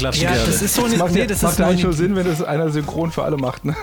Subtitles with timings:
[0.00, 0.46] klatschen ja, gerne.
[0.46, 2.70] Das ist so eine, macht, nee, das macht ist eigentlich nur Sinn, wenn es einer
[2.70, 3.64] synchron für alle macht.
[3.64, 3.76] Ne?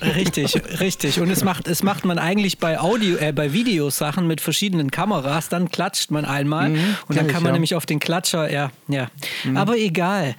[0.00, 1.20] Richtig, richtig.
[1.20, 5.48] Und es macht, es macht man eigentlich bei Audio, äh, bei Videosachen mit verschiedenen Kameras,
[5.48, 7.52] dann klatscht man einmal mhm, und dann kann ich, man ja.
[7.52, 9.08] nämlich auf den Klatscher, ja, ja.
[9.44, 9.56] Mhm.
[9.56, 10.34] Aber egal.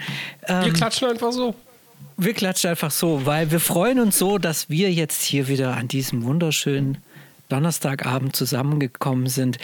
[0.47, 1.55] Ähm, wir klatschen einfach so.
[2.17, 5.87] Wir klatschen einfach so, weil wir freuen uns so, dass wir jetzt hier wieder an
[5.87, 6.97] diesem wunderschönen
[7.49, 9.57] Donnerstagabend zusammengekommen sind.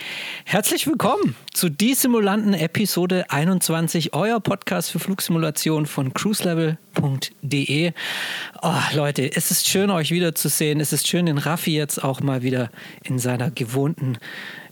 [0.44, 7.92] Herzlich willkommen zu Die Simulanten Episode 21, euer Podcast für Flugsimulation von cruiselevel.de.
[8.64, 10.80] Oh, Leute, es ist schön, euch wiederzusehen.
[10.80, 12.72] Es ist schön, den Raffi jetzt auch mal wieder
[13.04, 14.18] in seiner gewohnten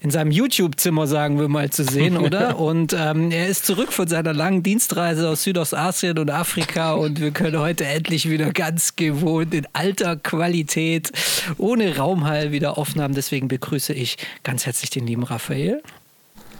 [0.04, 2.60] in seinem YouTube-Zimmer, sagen wir mal, zu sehen, oder?
[2.64, 7.32] Und ähm, er ist zurück von seiner langen Dienstreise aus Südostasien und Afrika und wir
[7.32, 11.12] können heute endlich wieder ganz gewohnt in alter Qualität,
[11.58, 13.14] ohne Raumhall wieder aufnehmen.
[13.14, 15.82] Deswegen begrüße ich ganz herzlich den lieben Raphael.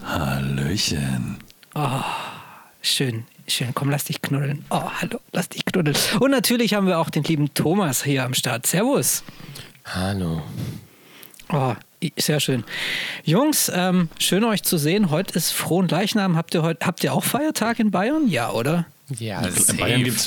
[0.04, 1.36] Hallöchen.
[1.74, 2.00] Oh,
[2.80, 3.24] schön.
[3.46, 4.64] Schön, komm, lass dich knuddeln.
[4.70, 5.96] Oh, hallo, lass dich knuddeln.
[6.18, 8.66] Und natürlich haben wir auch den lieben Thomas hier am Start.
[8.66, 9.22] Servus.
[9.84, 10.42] Hallo.
[11.52, 11.74] Oh,
[12.16, 12.64] sehr schön.
[13.24, 15.10] Jungs, ähm, schön euch zu sehen.
[15.10, 16.36] Heute ist Frohen Leichnam.
[16.36, 18.28] Habt ihr, heute, habt ihr auch Feiertag in Bayern?
[18.28, 18.86] Ja, oder?
[19.18, 20.26] Ja, in Bayern gibt es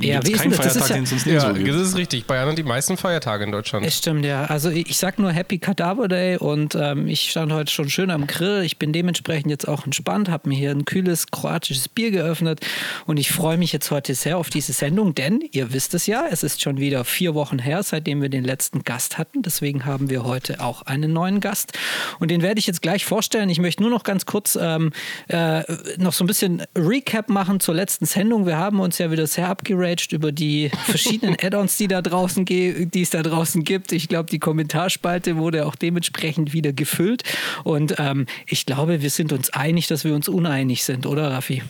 [0.00, 1.68] ja, keinen Feiertag, den es uns nicht ja, so gibt.
[1.68, 2.24] Das ist richtig.
[2.24, 3.84] Bayern hat die meisten Feiertage in Deutschland.
[3.84, 4.44] Es stimmt, ja.
[4.44, 8.10] Also ich, ich sag nur Happy Cadaver Day und ähm, ich stand heute schon schön
[8.10, 8.62] am Grill.
[8.62, 12.60] Ich bin dementsprechend jetzt auch entspannt, habe mir hier ein kühles kroatisches Bier geöffnet
[13.04, 16.24] und ich freue mich jetzt heute sehr auf diese Sendung, denn ihr wisst es ja,
[16.30, 19.42] es ist schon wieder vier Wochen her, seitdem wir den letzten Gast hatten.
[19.42, 21.78] Deswegen haben wir heute auch einen neuen Gast
[22.18, 23.50] und den werde ich jetzt gleich vorstellen.
[23.50, 24.90] Ich möchte nur noch ganz kurz ähm,
[25.28, 25.64] äh,
[25.98, 28.46] noch so ein bisschen Recap machen zur letzten Sendung.
[28.46, 33.02] Wir haben uns ja wieder sehr abgeraged über die verschiedenen Add-ons, die da draußen die
[33.02, 33.92] es da draußen gibt.
[33.92, 37.22] Ich glaube, die Kommentarspalte wurde auch dementsprechend wieder gefüllt.
[37.64, 41.62] Und ähm, ich glaube, wir sind uns einig, dass wir uns uneinig sind, oder Raffi?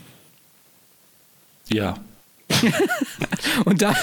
[1.69, 1.95] Ja,
[3.65, 3.95] und da,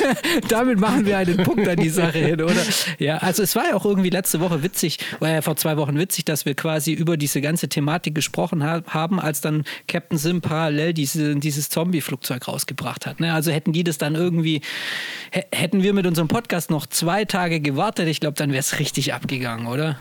[0.47, 2.61] damit machen wir einen Punkt an die Sache hin, oder?
[2.99, 5.97] Ja, also es war ja auch irgendwie letzte Woche witzig, war ja vor zwei Wochen
[5.97, 10.93] witzig, dass wir quasi über diese ganze Thematik gesprochen haben, als dann Captain Sim parallel
[10.93, 13.19] diese, dieses Zombie-Flugzeug rausgebracht hat.
[13.19, 13.33] Ne?
[13.33, 14.61] Also hätten die das dann irgendwie,
[15.31, 19.13] hätten wir mit unserem Podcast noch zwei Tage gewartet, ich glaube, dann wäre es richtig
[19.13, 19.97] abgegangen, oder?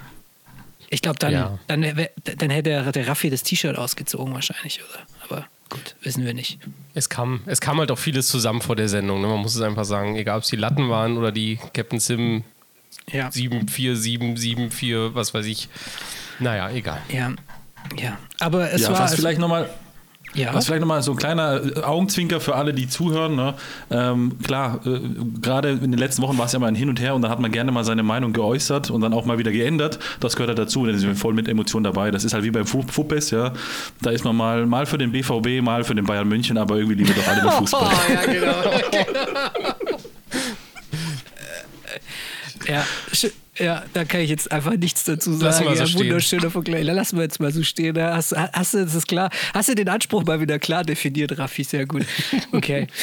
[0.89, 1.59] Ich glaube, dann, ja.
[1.66, 5.00] dann, dann hätte der Raffi das T-Shirt ausgezogen wahrscheinlich, oder?
[5.69, 6.59] Gut, wissen wir nicht.
[6.94, 9.21] Es kam, es kam halt auch vieles zusammen vor der Sendung.
[9.21, 9.27] Ne?
[9.27, 12.44] Man muss es einfach sagen, egal ob es die Latten waren oder die Captain Sim
[13.10, 13.31] ja.
[13.31, 15.69] 74774, was weiß ich.
[16.38, 17.00] Naja, egal.
[17.09, 17.32] Ja,
[17.99, 18.19] ja.
[18.38, 19.00] Aber es ja, war.
[19.00, 19.69] Was vielleicht nochmal
[20.37, 20.55] ja.
[20.55, 23.35] Was vielleicht nochmal so ein kleiner äh, Augenzwinker für alle, die zuhören.
[23.35, 23.55] Ne?
[23.91, 25.01] Ähm, klar, äh,
[25.41, 27.29] gerade in den letzten Wochen war es ja mal ein Hin und Her und da
[27.29, 29.99] hat man gerne mal seine Meinung geäußert und dann auch mal wieder geändert.
[30.21, 32.11] Das gehört halt dazu, da sind wir voll mit Emotionen dabei.
[32.11, 33.53] Das ist halt wie beim Fuppes, ja.
[34.03, 36.97] Da ist man mal, mal für den BVB, mal für den Bayern München, aber irgendwie
[36.97, 37.91] lieber doch alle den Fußball.
[37.93, 38.63] Oh, ja, genau.
[42.69, 42.85] ja,
[43.59, 45.44] ja, da kann ich jetzt einfach nichts dazu sagen.
[45.44, 46.84] Lass mal so ja, wunderschöner Vergleich.
[46.84, 48.00] Lassen wir jetzt mal so stehen.
[48.00, 49.31] Hast, hast du das klar?
[49.55, 51.65] Hast du den Anspruch mal wieder klar definiert, Raffi?
[51.65, 52.05] Sehr gut.
[52.53, 52.87] Okay.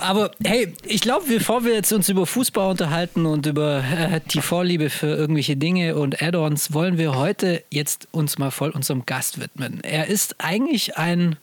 [0.00, 4.40] Aber hey, ich glaube, bevor wir jetzt uns über Fußball unterhalten und über äh, die
[4.40, 9.40] Vorliebe für irgendwelche Dinge und Add-ons, wollen wir heute jetzt uns mal voll unserem Gast
[9.40, 9.80] widmen.
[9.82, 11.36] Er ist eigentlich ein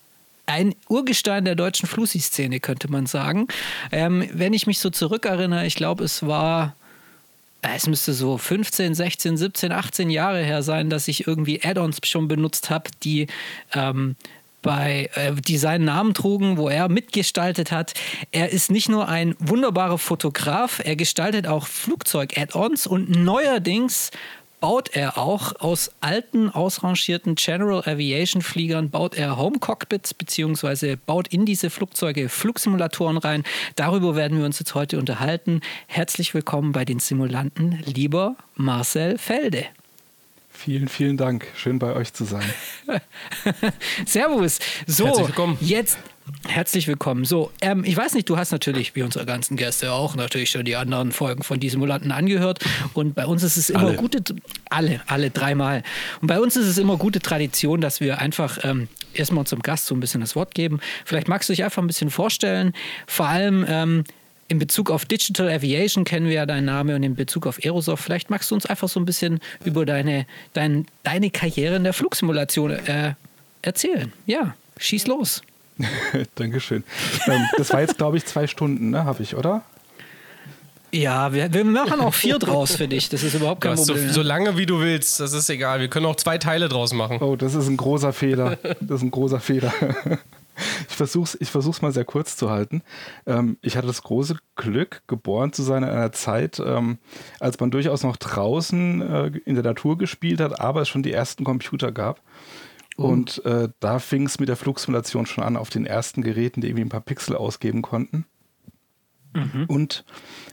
[0.46, 3.48] ein Urgestein der deutschen Flussi-Szene, könnte man sagen.
[3.94, 6.76] Ähm, wenn ich mich so zurückerinnere, ich glaube, es war
[7.76, 12.28] es müsste so 15, 16, 17, 18 Jahre her sein, dass ich irgendwie Add-ons schon
[12.28, 13.28] benutzt habe, die
[13.74, 14.16] ähm,
[14.64, 17.94] bei äh, die seinen Namen trugen, wo er mitgestaltet hat.
[18.32, 24.10] Er ist nicht nur ein wunderbarer Fotograf, er gestaltet auch Flugzeug-Add-ons und neuerdings
[24.64, 31.28] baut er auch aus alten, ausrangierten General Aviation Fliegern, baut er Home Cockpits beziehungsweise baut
[31.28, 33.44] in diese Flugzeuge Flugsimulatoren rein.
[33.76, 35.60] Darüber werden wir uns jetzt heute unterhalten.
[35.88, 39.66] Herzlich willkommen bei den Simulanten, lieber Marcel Felde.
[40.50, 41.46] Vielen, vielen Dank.
[41.58, 42.50] Schön bei euch zu sein.
[44.06, 44.60] Servus.
[44.88, 45.30] So,
[45.60, 45.98] jetzt
[46.48, 47.26] Herzlich willkommen.
[47.26, 50.66] So, ähm, ich weiß nicht, du hast natürlich, wie unsere ganzen Gäste auch, natürlich schon
[50.66, 52.60] die anderen Folgen von diesem Simulanten angehört.
[52.94, 53.96] Und bei uns ist es immer alle.
[53.96, 54.22] gute,
[54.70, 55.84] alle, alle dreimal.
[56.22, 59.86] Und bei uns ist es immer gute Tradition, dass wir einfach ähm, erstmal unserem Gast
[59.86, 60.80] so ein bisschen das Wort geben.
[61.06, 62.74] Vielleicht magst du dich einfach ein bisschen vorstellen.
[63.08, 64.04] Vor allem ähm,
[64.48, 68.04] in Bezug auf Digital Aviation kennen wir ja deinen Namen und in Bezug auf Aerosoft.
[68.04, 71.94] Vielleicht magst du uns einfach so ein bisschen über deine, dein, deine Karriere in der
[71.94, 73.14] Flugsimulation äh,
[73.62, 74.12] erzählen.
[74.26, 75.42] Ja, schieß los.
[76.36, 76.84] Dankeschön.
[77.28, 79.06] Ähm, das war jetzt, glaube ich, zwei Stunden, ne?
[79.06, 79.64] Habe ich, oder?
[80.94, 83.10] Ja, wir, wir, machen auch vier draus für dich.
[83.10, 84.08] Das ist überhaupt kein Problem.
[84.10, 85.80] So, so, lange wie du willst, das ist egal.
[85.80, 87.18] Wir können auch zwei Teile draus machen.
[87.20, 88.58] Oh, das ist ein großer Fehler.
[88.80, 89.74] Das ist ein großer Fehler.
[90.88, 92.84] Ich versuche es ich versuch's mal sehr kurz zu halten.
[93.26, 97.00] Ähm, ich hatte das große Glück, geboren zu sein in einer Zeit, ähm,
[97.40, 101.12] als man durchaus noch draußen äh, in der Natur gespielt hat, aber es schon die
[101.12, 102.22] ersten Computer gab.
[102.96, 106.68] Und äh, da fing es mit der Flugsimulation schon an auf den ersten Geräten, die
[106.68, 108.26] irgendwie ein paar Pixel ausgeben konnten.
[109.34, 109.66] Mhm.
[109.68, 110.06] Und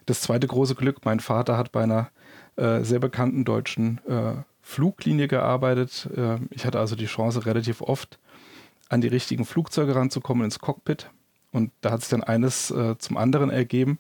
[0.07, 2.11] das zweite große Glück, mein Vater hat bei einer
[2.57, 6.09] äh, sehr bekannten deutschen äh, Fluglinie gearbeitet.
[6.17, 8.19] Äh, ich hatte also die Chance, relativ oft
[8.89, 11.11] an die richtigen Flugzeuge ranzukommen, ins Cockpit.
[11.53, 13.99] Und da hat sich dann eines äh, zum anderen ergeben,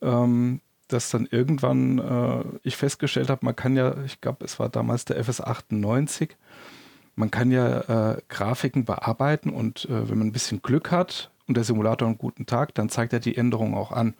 [0.00, 4.68] ähm, dass dann irgendwann äh, ich festgestellt habe, man kann ja, ich glaube, es war
[4.68, 6.36] damals der FS 98,
[7.16, 11.56] man kann ja äh, Grafiken bearbeiten und äh, wenn man ein bisschen Glück hat und
[11.56, 14.14] der Simulator einen guten Tag, dann zeigt er die Änderungen auch an.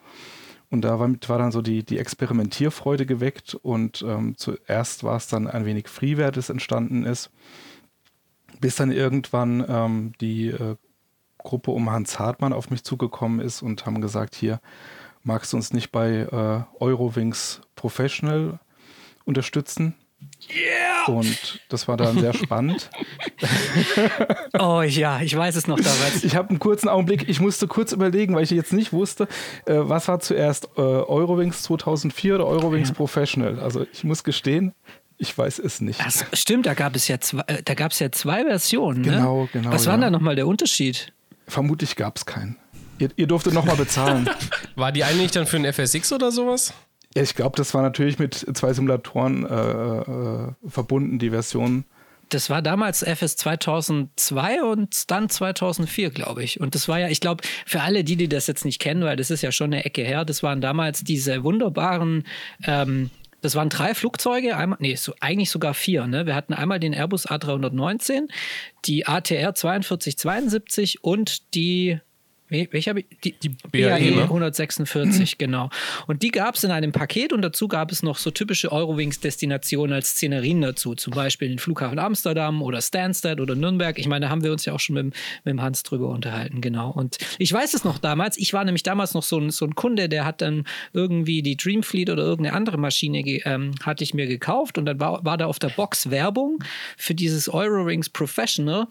[0.71, 5.47] Und damit war dann so die, die Experimentierfreude geweckt und ähm, zuerst war es dann
[5.47, 7.31] ein wenig Freeware, das entstanden ist,
[8.61, 10.77] bis dann irgendwann ähm, die äh,
[11.39, 14.61] Gruppe um Hans Hartmann auf mich zugekommen ist und haben gesagt, hier,
[15.23, 18.59] magst du uns nicht bei äh, Eurowings Professional
[19.25, 19.95] unterstützen?
[20.49, 21.13] Yeah!
[21.13, 22.91] Und das war dann sehr spannend.
[24.59, 26.25] oh ja, ich weiß es noch damals.
[26.25, 29.25] Ich habe einen kurzen Augenblick, ich musste kurz überlegen, weil ich jetzt nicht wusste,
[29.67, 32.95] äh, was war zuerst äh, Eurowings 2004 oder Eurowings ja.
[32.95, 33.59] Professional.
[33.59, 34.73] Also ich muss gestehen,
[35.19, 36.01] ich weiß es nicht.
[36.05, 39.01] Das stimmt, da gab es ja zwei, äh, da gab es ja zwei Versionen.
[39.01, 39.13] Ne?
[39.13, 39.49] Genau, ne?
[39.53, 39.73] genau.
[39.73, 40.03] Was war ja.
[40.03, 41.13] da nochmal der Unterschied?
[41.49, 42.57] Vermutlich gab es keinen.
[42.99, 44.29] Ihr, ihr durftet nochmal bezahlen.
[44.75, 46.73] War die eine nicht dann für einen FSX oder sowas?
[47.17, 51.87] Ja, ich glaube, das war natürlich mit zwei Simulatoren äh, äh, verbunden, die Version.
[52.29, 56.61] Das war damals FS 2002 und dann 2004, glaube ich.
[56.61, 59.17] Und das war ja, ich glaube, für alle, die, die das jetzt nicht kennen, weil
[59.17, 62.25] das ist ja schon eine Ecke her, das waren damals diese wunderbaren
[62.65, 63.09] ähm,
[63.41, 66.07] das waren drei Flugzeuge, einmal, nee, so, eigentlich sogar vier.
[66.07, 66.27] Ne?
[66.27, 68.29] Wir hatten einmal den Airbus A319,
[68.87, 72.01] die ATR 4272 und die
[72.49, 73.07] welche habe ich?
[73.25, 75.71] Die, die BAE, BAE 146, genau.
[76.07, 79.93] Und die gab es in einem Paket und dazu gab es noch so typische Eurowings-Destinationen
[79.93, 80.95] als Szenerien dazu.
[80.95, 83.99] Zum Beispiel den Flughafen Amsterdam oder Stansted oder Nürnberg.
[83.99, 85.15] Ich meine, da haben wir uns ja auch schon mit, mit
[85.47, 86.91] dem Hans drüber unterhalten, genau.
[86.91, 88.39] Und ich weiß es noch damals.
[88.39, 91.57] Ich war nämlich damals noch so ein, so ein Kunde, der hat dann irgendwie die
[91.57, 95.47] Dreamfleet oder irgendeine andere Maschine ähm, hatte ich mir gekauft und dann war, war da
[95.47, 96.63] auf der Box Werbung
[96.97, 98.87] für dieses Eurowings Professional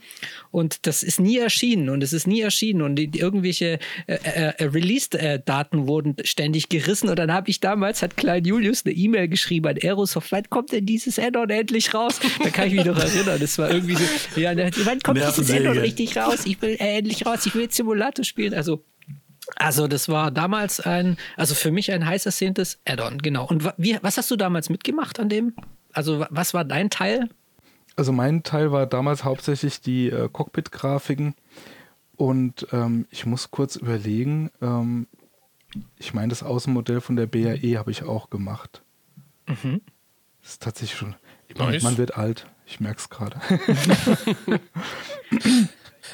[0.52, 4.14] und das ist nie erschienen und es ist nie erschienen und die irgendwie irgendwelche äh,
[4.16, 7.10] äh, äh, Release-Daten wurden ständig gerissen.
[7.10, 10.72] Und dann habe ich damals, hat Klein Julius eine E-Mail geschrieben an Aerosoft, wann kommt
[10.72, 12.20] denn dieses Addon endlich raus?
[12.44, 13.40] Da kann ich mich noch erinnern.
[13.40, 16.46] Das war irgendwie so, ja, wann kommt dieses Addon richtig raus?
[16.46, 18.54] Ich will äh, endlich raus, ich will jetzt Simulator spielen.
[18.54, 18.84] Also
[19.58, 23.46] also das war damals ein, also für mich ein heiß ersehntes Add-on, genau.
[23.46, 25.54] Und wie, was hast du damals mitgemacht an dem?
[25.94, 27.30] Also was war dein Teil?
[27.96, 31.36] Also mein Teil war damals hauptsächlich die äh, Cockpit-Grafiken
[32.18, 35.08] und ähm, ich muss kurz überlegen, ähm,
[35.98, 38.82] ich meine, das Außenmodell von der BAE habe ich auch gemacht.
[39.48, 39.82] Mhm.
[40.42, 41.16] Das ist tatsächlich schon.
[41.58, 41.84] Nice.
[41.84, 43.40] Man wird alt, ich merke es gerade.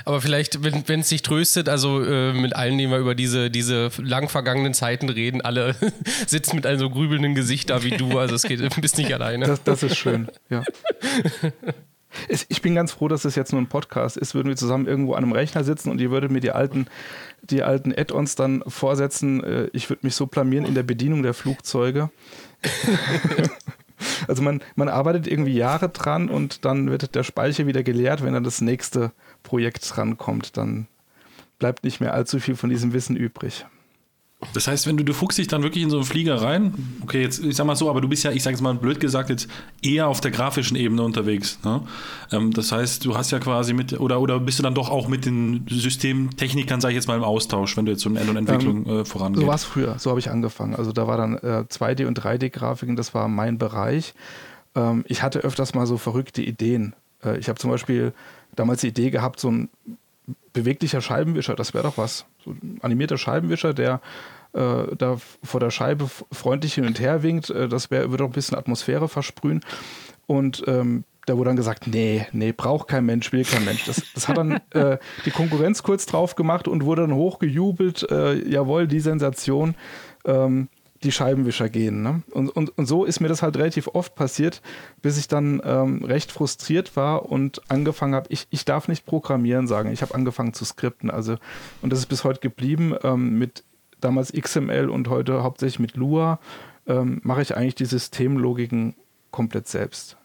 [0.05, 3.91] Aber vielleicht, wenn es sich tröstet, also äh, mit allen, die wir über diese, diese
[3.98, 5.75] lang vergangenen Zeiten reden, alle
[6.27, 8.17] sitzen mit einem so grübelnden Gesicht da wie du.
[8.17, 9.48] Also es geht, du bist nicht alleine.
[9.48, 10.63] Das, das ist schön, ja.
[12.50, 14.36] Ich bin ganz froh, dass es jetzt nur ein Podcast ist.
[14.36, 16.88] Würden wir zusammen irgendwo an einem Rechner sitzen und ihr würdet mir die alten,
[17.41, 19.44] die alten Add-ons dann vorsetzen.
[19.44, 22.10] Äh, ich würde mich so blamieren in der Bedienung der Flugzeuge.
[24.27, 28.34] also man, man arbeitet irgendwie Jahre dran und dann wird der Speicher wieder geleert, wenn
[28.34, 29.12] dann das nächste
[29.44, 30.58] Projekt drankommt.
[30.58, 30.88] Dann
[31.60, 33.65] bleibt nicht mehr allzu viel von diesem Wissen übrig.
[34.54, 37.22] Das heißt, wenn du, du fuchst dich dann wirklich in so einen Flieger rein, okay,
[37.22, 39.30] jetzt, ich sag mal so, aber du bist ja, ich sag jetzt mal blöd gesagt,
[39.30, 39.48] jetzt
[39.82, 41.60] eher auf der grafischen Ebene unterwegs.
[41.64, 41.82] Ne?
[42.32, 45.08] Ähm, das heißt, du hast ja quasi mit, oder, oder bist du dann doch auch
[45.08, 48.86] mit den Systemtechnikern, sag ich jetzt mal, im Austausch, wenn du jetzt so eine Add-on-Entwicklung
[48.88, 49.42] ähm, äh, vorangehst?
[49.42, 50.76] So war es früher, so habe ich angefangen.
[50.76, 54.14] Also da war dann äh, 2D- und 3D-Grafiken, das war mein Bereich.
[54.76, 56.96] Ähm, ich hatte öfters mal so verrückte Ideen.
[57.24, 58.14] Äh, ich habe zum Beispiel
[58.56, 59.70] damals die Idee gehabt, so ein
[60.54, 62.26] beweglicher Scheibenwischer, das wäre doch was.
[62.44, 64.02] So ein animierter Scheibenwischer, der
[64.54, 68.30] äh, da vor der Scheibe freundlich hin und her winkt, äh, das wär, würde doch
[68.30, 69.62] ein bisschen Atmosphäre versprühen.
[70.28, 73.86] Und ähm, da wurde dann gesagt, nee, nee, braucht kein Mensch, will kein Mensch.
[73.86, 78.48] Das, das hat dann äh, die Konkurrenz kurz drauf gemacht und wurde dann hochgejubelt, äh,
[78.50, 79.76] jawohl, die Sensation.
[80.26, 80.68] Ähm,
[81.03, 82.03] die Scheibenwischer gehen.
[82.03, 82.22] Ne?
[82.31, 84.62] Und, und, und so ist mir das halt relativ oft passiert,
[85.01, 89.67] bis ich dann ähm, recht frustriert war und angefangen habe, ich, ich darf nicht programmieren
[89.67, 91.10] sagen, ich habe angefangen zu skripten.
[91.10, 91.38] Also,
[91.81, 93.63] und das ist bis heute geblieben ähm, mit
[94.00, 96.39] damals XML und heute hauptsächlich mit Lua,
[96.88, 98.96] ähm, mache ich eigentlich die Systemlogiken
[99.31, 100.17] komplett selbst.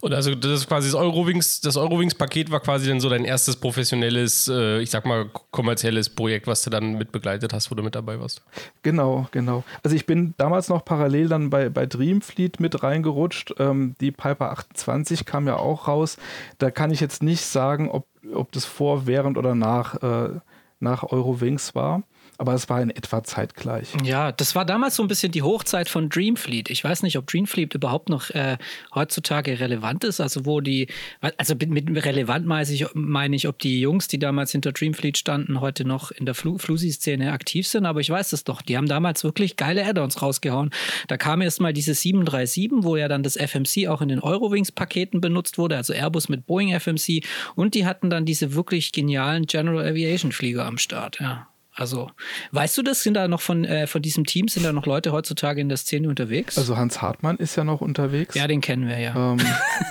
[0.00, 3.56] Und also das ist quasi das Eurowings, das Eurowings-Paket war quasi dann so dein erstes
[3.56, 7.82] professionelles, äh, ich sag mal, kommerzielles Projekt, was du dann mit begleitet hast, wo du
[7.82, 8.42] mit dabei warst.
[8.82, 9.64] Genau, genau.
[9.82, 13.54] Also ich bin damals noch parallel dann bei, bei Dreamfleet mit reingerutscht.
[13.58, 16.16] Ähm, die Piper 28 kam ja auch raus.
[16.58, 20.40] Da kann ich jetzt nicht sagen, ob, ob das vor, während oder nach, äh,
[20.80, 22.02] nach Eurowings war
[22.38, 23.88] aber es war in etwa zeitgleich.
[24.02, 26.68] Ja, das war damals so ein bisschen die Hochzeit von Dreamfleet.
[26.70, 28.58] Ich weiß nicht, ob Dreamfleet überhaupt noch äh,
[28.94, 30.20] heutzutage relevant ist.
[30.20, 30.88] Also wo die,
[31.20, 35.60] also mit, relevant meine ich, meine ich, ob die Jungs, die damals hinter Dreamfleet standen,
[35.60, 37.86] heute noch in der Flu Flusi-Szene aktiv sind.
[37.86, 38.62] Aber ich weiß es doch.
[38.62, 40.70] Die haben damals wirklich geile Add-ons rausgehauen.
[41.08, 45.20] Da kam erst mal diese 737, wo ja dann das FMC auch in den Eurowings-Paketen
[45.20, 47.24] benutzt wurde, also Airbus mit Boeing FMC.
[47.54, 51.20] Und die hatten dann diese wirklich genialen General Aviation Flieger am Start.
[51.20, 51.48] Ja.
[51.74, 52.10] Also,
[52.52, 53.02] weißt du das?
[53.02, 55.76] Sind da noch von, äh, von diesem Team, sind da noch Leute heutzutage in der
[55.76, 56.56] Szene unterwegs?
[56.56, 58.36] Also Hans Hartmann ist ja noch unterwegs.
[58.36, 59.32] Ja, den kennen wir ja.
[59.32, 59.38] Ähm,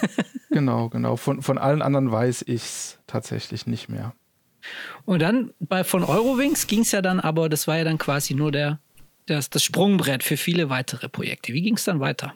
[0.49, 1.17] genau, genau.
[1.17, 4.13] Von, von allen anderen weiß ich es tatsächlich nicht mehr.
[5.03, 8.33] Und dann bei, von Eurowings ging es ja dann, aber das war ja dann quasi
[8.33, 8.79] nur der,
[9.25, 11.51] das, das Sprungbrett für viele weitere Projekte.
[11.51, 12.33] Wie ging es dann weiter?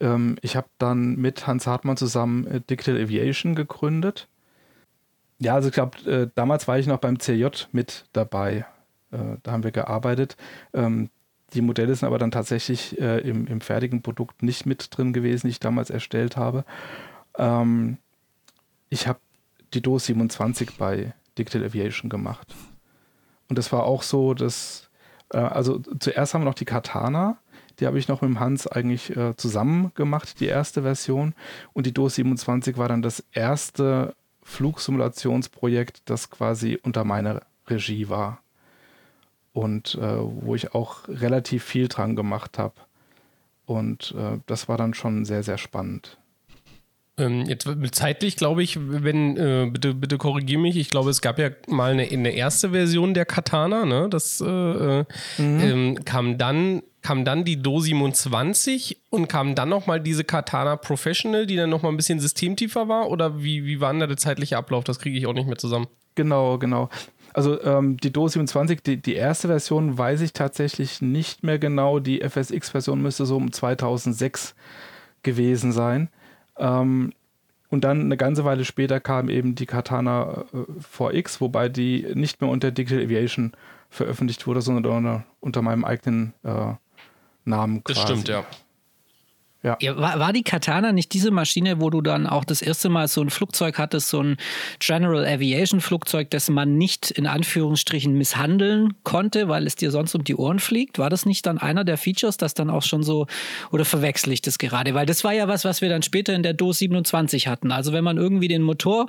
[0.00, 4.28] Ähm, ich habe dann mit Hans Hartmann zusammen äh, Digital Aviation gegründet
[5.44, 8.64] ja, also ich glaube, äh, damals war ich noch beim CJ mit dabei.
[9.12, 10.36] Äh, da haben wir gearbeitet.
[10.72, 11.10] Ähm,
[11.52, 15.46] die Modelle sind aber dann tatsächlich äh, im, im, fertigen Produkt nicht mit drin gewesen,
[15.46, 16.64] die ich damals erstellt habe.
[17.36, 17.98] Ähm,
[18.88, 19.20] ich habe
[19.74, 22.54] die DOS 27 bei Digital Aviation gemacht.
[23.48, 24.88] Und das war auch so, dass,
[25.28, 27.36] also zuerst haben wir noch die Katana,
[27.78, 31.34] die habe ich noch mit dem Hans eigentlich zusammen gemacht, die erste Version.
[31.72, 38.42] Und die DOS 27 war dann das erste Flugsimulationsprojekt, das quasi unter meiner Regie war
[39.52, 42.74] und äh, wo ich auch relativ viel dran gemacht habe.
[43.66, 46.18] Und äh, das war dann schon sehr, sehr spannend.
[47.16, 51.38] Ähm, jetzt zeitlich glaube ich, wenn, äh, bitte, bitte korrigiere mich, ich glaube, es gab
[51.38, 54.08] ja mal eine, eine erste Version der Katana, ne?
[54.10, 55.04] Das äh, äh
[55.38, 55.60] mhm.
[55.60, 61.44] ähm, kam dann kam dann die Do 27 und kam dann nochmal diese Katana Professional,
[61.44, 63.10] die dann nochmal ein bisschen systemtiefer war?
[63.10, 64.84] Oder wie, wie war denn da der zeitliche Ablauf?
[64.84, 65.86] Das kriege ich auch nicht mehr zusammen.
[66.14, 66.88] Genau, genau.
[67.34, 71.98] Also ähm, die Do 27, die, die erste Version weiß ich tatsächlich nicht mehr genau.
[71.98, 74.54] Die FSX-Version müsste so um 2006
[75.22, 76.08] gewesen sein.
[76.58, 77.12] Ähm,
[77.70, 80.56] und dann eine ganze Weile später kam eben die Katana äh,
[80.96, 83.52] 4X, wobei die nicht mehr unter Digital Aviation
[83.90, 86.74] veröffentlicht wurde, sondern unter, unter meinem eigenen äh,
[87.44, 88.00] Namen quasi.
[88.00, 88.44] Das stimmt, ja.
[89.64, 89.78] Ja.
[89.80, 93.08] ja war, war, die Katana nicht diese Maschine, wo du dann auch das erste Mal
[93.08, 94.36] so ein Flugzeug hattest, so ein
[94.78, 100.22] General Aviation Flugzeug, das man nicht in Anführungsstrichen misshandeln konnte, weil es dir sonst um
[100.22, 100.98] die Ohren fliegt?
[100.98, 103.26] War das nicht dann einer der Features, das dann auch schon so,
[103.70, 104.92] oder verwechsel ich das gerade?
[104.92, 107.72] Weil das war ja was, was wir dann später in der DOS 27 hatten.
[107.72, 109.06] Also wenn man irgendwie den Motor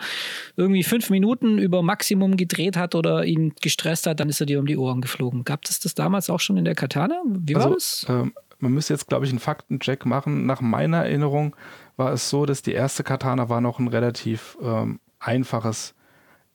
[0.55, 4.59] irgendwie fünf Minuten über Maximum gedreht hat oder ihn gestresst hat, dann ist er dir
[4.59, 5.43] um die Ohren geflogen.
[5.43, 7.21] Gab es das damals auch schon in der Katana?
[7.25, 8.05] Wie war also, das?
[8.07, 10.45] Ähm man müsste jetzt, glaube ich, einen Faktencheck machen.
[10.45, 11.55] Nach meiner Erinnerung
[11.97, 15.93] war es so, dass die erste Katana war noch ein relativ ähm, einfaches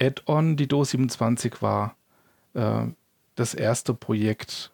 [0.01, 0.57] Add-on.
[0.57, 1.97] Die DOS 27 war
[2.55, 2.87] äh,
[3.35, 4.71] das erste Projekt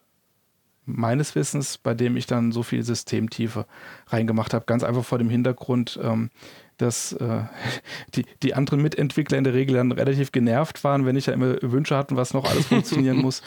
[0.86, 3.66] meines Wissens, bei dem ich dann so viel Systemtiefe
[4.06, 4.64] reingemacht habe.
[4.66, 6.30] Ganz einfach vor dem Hintergrund, ähm,
[6.78, 7.42] dass äh,
[8.14, 11.56] die, die anderen Mitentwickler in der Regel dann relativ genervt waren, wenn ich ja immer
[11.60, 13.42] Wünsche hatten, was noch alles funktionieren muss.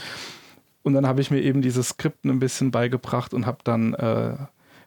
[0.89, 3.93] Und dann habe ich mir eben dieses Skripten ein bisschen beigebracht und habe dann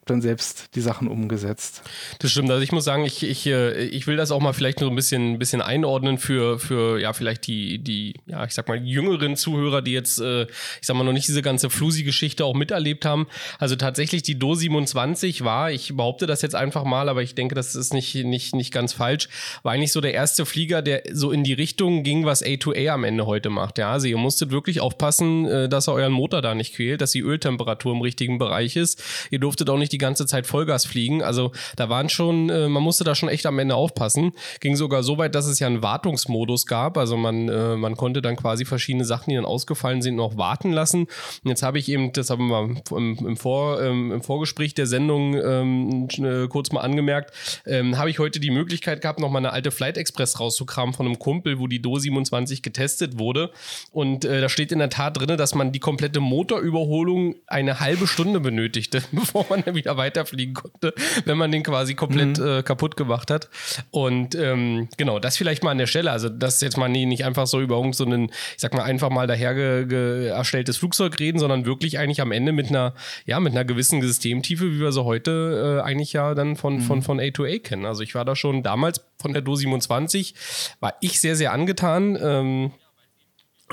[0.02, 1.82] äh, dann selbst die Sachen umgesetzt.
[2.18, 2.50] Das stimmt.
[2.50, 4.96] Also ich muss sagen, ich, ich, äh, ich will das auch mal vielleicht nur ein
[4.96, 9.36] bisschen, ein bisschen einordnen für, für ja, vielleicht die, die, ja, ich sag mal, jüngeren
[9.36, 10.48] Zuhörer, die jetzt, äh, ich
[10.86, 13.26] sag mal, noch nicht diese ganze Flusi-Geschichte auch miterlebt haben.
[13.58, 17.54] Also tatsächlich die Do 27 war, ich behaupte das jetzt einfach mal, aber ich denke,
[17.54, 19.28] das ist nicht, nicht, nicht ganz falsch,
[19.62, 23.04] war eigentlich so der erste Flieger, der so in die Richtung ging, was A2A am
[23.04, 23.78] Ende heute macht.
[23.78, 27.12] Ja, also ihr musstet wirklich aufpassen, äh, dass er euren Motor da nicht quält, dass
[27.12, 29.02] die Öltemperatur im richtigen Bereich ist.
[29.30, 31.22] Ihr durftet auch nicht die ganze Zeit Vollgas fliegen.
[31.22, 34.32] Also da waren schon, äh, man musste da schon echt am Ende aufpassen.
[34.60, 36.96] Ging sogar so weit, dass es ja einen Wartungsmodus gab.
[36.98, 40.72] Also man, äh, man konnte dann quasi verschiedene Sachen, die dann ausgefallen sind, noch warten
[40.72, 41.02] lassen.
[41.02, 44.86] Und jetzt habe ich eben, das haben wir im, im, Vor, ähm, im Vorgespräch der
[44.86, 47.32] Sendung ähm, äh, kurz mal angemerkt,
[47.66, 51.18] ähm, habe ich heute die Möglichkeit gehabt, nochmal eine alte Flight Express rauszukramen von einem
[51.18, 53.50] Kumpel, wo die Do 27 getestet wurde.
[53.90, 58.06] Und äh, da steht in der Tat drin, dass man die komplette Motorüberholung eine halbe
[58.06, 62.46] Stunde benötigte, bevor man wieder weiterfliegen konnte, wenn man den quasi komplett mhm.
[62.46, 63.48] äh, kaputt gemacht hat.
[63.90, 66.10] Und ähm, genau, das vielleicht mal an der Stelle.
[66.10, 68.82] Also, das jetzt mal nie, nicht einfach so über irgend so einen, ich sag mal,
[68.82, 72.94] einfach mal daher erstelltes Flugzeug reden, sondern wirklich eigentlich am Ende mit einer,
[73.26, 76.82] ja, mit einer gewissen Systemtiefe, wie wir sie heute äh, eigentlich ja dann von, mhm.
[76.82, 77.84] von, von A2A kennen.
[77.84, 80.34] Also ich war da schon damals von der Do 27,
[80.80, 82.18] war ich sehr, sehr angetan.
[82.20, 82.72] Ähm,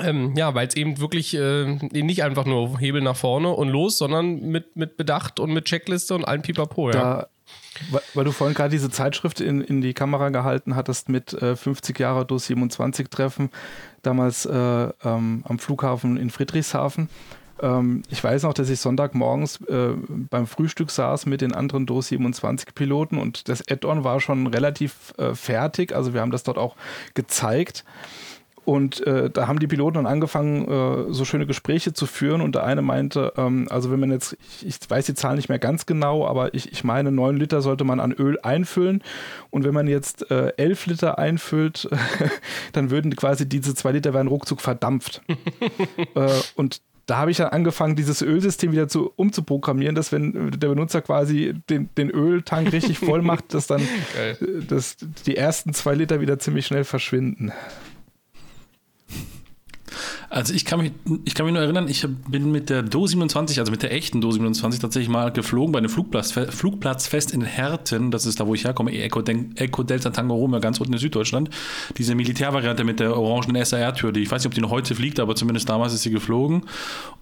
[0.02, 3.98] ähm, ja, weil es eben wirklich äh, nicht einfach nur Hebel nach vorne und los,
[3.98, 6.90] sondern mit, mit Bedacht und mit Checkliste und allem Pipapo.
[6.90, 6.92] Ja.
[6.92, 7.28] Da,
[8.14, 11.98] weil du vorhin gerade diese Zeitschrift in, in die Kamera gehalten hattest mit äh, 50
[11.98, 13.50] Jahre DOS 27 Treffen,
[14.02, 17.08] damals äh, ähm, am Flughafen in Friedrichshafen.
[17.62, 22.08] Ähm, ich weiß noch, dass ich Sonntagmorgens äh, beim Frühstück saß mit den anderen DOS
[22.08, 25.94] 27 Piloten und das Add-on war schon relativ äh, fertig.
[25.94, 26.76] Also wir haben das dort auch
[27.14, 27.84] gezeigt.
[28.64, 32.40] Und äh, da haben die Piloten dann angefangen, äh, so schöne Gespräche zu führen.
[32.40, 35.48] Und der eine meinte, ähm, also wenn man jetzt, ich, ich, weiß die Zahl nicht
[35.48, 39.02] mehr ganz genau, aber ich, ich meine, neun Liter sollte man an Öl einfüllen.
[39.50, 41.88] Und wenn man jetzt äh, elf Liter einfüllt,
[42.72, 45.22] dann würden quasi diese zwei Liter werden ruckzuck verdampft.
[46.14, 50.68] Äh, und da habe ich dann angefangen, dieses Ölsystem wieder zu, umzuprogrammieren, dass wenn der
[50.68, 53.82] Benutzer quasi den, den Öltank richtig voll macht, dass dann
[54.68, 57.52] dass die ersten zwei Liter wieder ziemlich schnell verschwinden.
[60.32, 60.92] Also ich kann mich,
[61.24, 64.20] ich kann mich nur erinnern, ich bin mit der Do 27, also mit der echten
[64.20, 68.54] Do 27 tatsächlich mal geflogen bei einem Flugplatz, Flugplatzfest in Herten, das ist da, wo
[68.54, 71.50] ich herkomme, Eco, Delta Tango Roma, ganz unten in Süddeutschland.
[71.98, 75.18] Diese Militärvariante mit der orangen SAR-Tür, die ich weiß nicht, ob die noch heute fliegt,
[75.18, 76.62] aber zumindest damals ist sie geflogen.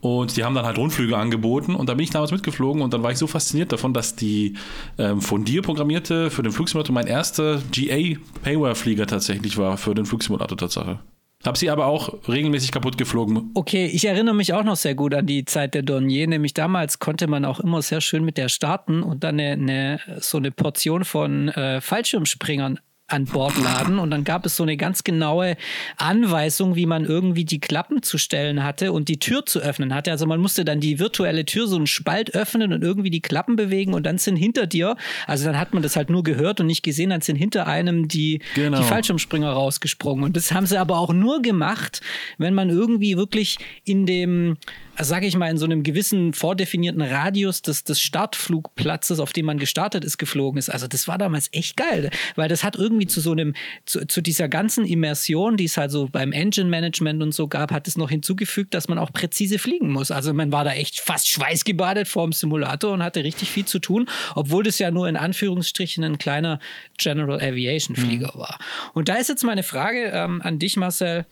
[0.02, 3.02] Und die haben dann halt Rundflüge angeboten und da bin ich damals mitgeflogen und dann
[3.02, 4.52] war ich so fasziniert davon, dass die
[4.99, 10.04] ähm, von dir programmierte für den Flugsimulator mein erster GA Payware-Flieger tatsächlich war für den
[10.04, 10.99] Flugsimulator Tatsache.
[11.44, 13.52] Hab sie aber auch regelmäßig kaputt geflogen.
[13.54, 16.26] Okay, ich erinnere mich auch noch sehr gut an die Zeit der Dornier.
[16.26, 20.00] Nämlich damals konnte man auch immer sehr schön mit der starten und dann eine, eine
[20.20, 24.76] so eine Portion von äh, Fallschirmspringern an Bord laden und dann gab es so eine
[24.76, 25.56] ganz genaue
[25.97, 30.10] Anweisung, wie man irgendwie die Klappen zu stellen hatte und die Tür zu öffnen hatte.
[30.10, 33.56] Also man musste dann die virtuelle Tür so einen Spalt öffnen und irgendwie die Klappen
[33.56, 36.66] bewegen und dann sind hinter dir, also dann hat man das halt nur gehört und
[36.66, 38.78] nicht gesehen, dann sind hinter einem die, genau.
[38.78, 40.25] die Fallschirmspringer rausgesprungen.
[40.25, 42.02] Und das haben sie aber auch nur gemacht,
[42.36, 44.58] wenn man irgendwie wirklich in dem
[45.00, 49.58] sage ich mal, in so einem gewissen vordefinierten Radius des, des Startflugplatzes, auf dem man
[49.58, 50.69] gestartet ist, geflogen ist.
[50.69, 53.54] Also das war damals echt geil, weil das hat irgendwie zu so einem,
[53.87, 57.73] zu, zu dieser ganzen Immersion, die es halt so beim Engine Management und so gab,
[57.73, 60.11] hat es noch hinzugefügt, dass man auch präzise fliegen muss.
[60.11, 63.78] Also man war da echt fast schweißgebadet vor dem Simulator und hatte richtig viel zu
[63.78, 66.58] tun, obwohl das ja nur in Anführungsstrichen ein kleiner
[66.97, 68.41] General Aviation Flieger mhm.
[68.41, 68.58] war.
[68.95, 71.25] Und da ist jetzt meine Frage ähm, an dich, Marcel.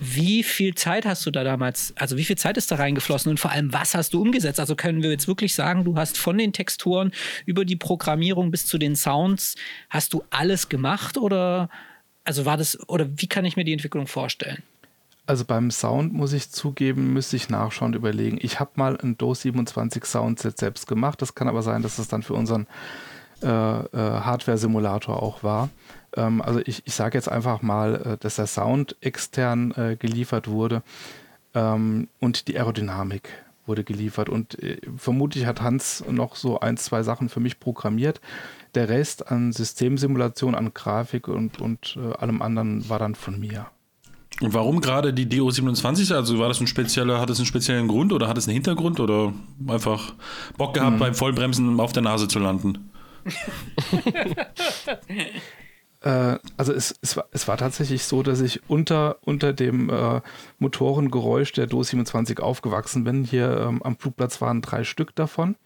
[0.00, 3.38] Wie viel Zeit hast du da damals, also wie viel Zeit ist da reingeflossen und
[3.38, 4.58] vor allem, was hast du umgesetzt?
[4.58, 7.12] Also können wir jetzt wirklich sagen, du hast von den Texturen
[7.44, 9.56] über die Programmierung bis zu den Sounds,
[9.90, 11.68] hast du alles gemacht oder,
[12.24, 14.62] also war das, oder wie kann ich mir die Entwicklung vorstellen?
[15.26, 18.38] Also beim Sound muss ich zugeben, müsste ich nachschauen überlegen.
[18.40, 21.22] Ich habe mal ein DOS 27 Soundset selbst gemacht.
[21.22, 22.66] Das kann aber sein, dass das dann für unseren
[23.42, 25.68] äh, äh, Hardware-Simulator auch war.
[26.16, 30.48] Ähm, also ich, ich sage jetzt einfach mal, äh, dass der Sound extern äh, geliefert
[30.48, 30.82] wurde
[31.54, 33.28] ähm, und die Aerodynamik
[33.66, 34.28] wurde geliefert.
[34.28, 38.20] Und äh, vermutlich hat Hans noch so ein, zwei Sachen für mich programmiert.
[38.74, 43.66] Der Rest an Systemsimulation, an Grafik und, und äh, allem anderen war dann von mir.
[44.40, 46.14] Und warum gerade die DO27?
[46.14, 49.00] Also war das ein spezieller, hat es einen speziellen Grund oder hat es einen Hintergrund
[49.00, 49.32] oder
[49.66, 50.14] einfach
[50.56, 50.98] Bock gehabt, mhm.
[50.98, 52.90] beim Vollbremsen auf der Nase zu landen?
[56.02, 60.20] Äh, also es, es, war, es war tatsächlich so, dass ich unter, unter dem äh,
[60.58, 63.24] Motorengeräusch der DO 27 aufgewachsen bin.
[63.24, 65.56] Hier ähm, am Flugplatz waren drei Stück davon.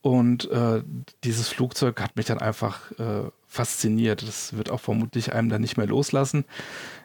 [0.00, 0.82] Und äh,
[1.24, 4.26] dieses Flugzeug hat mich dann einfach äh, fasziniert.
[4.26, 6.44] Das wird auch vermutlich einem dann nicht mehr loslassen,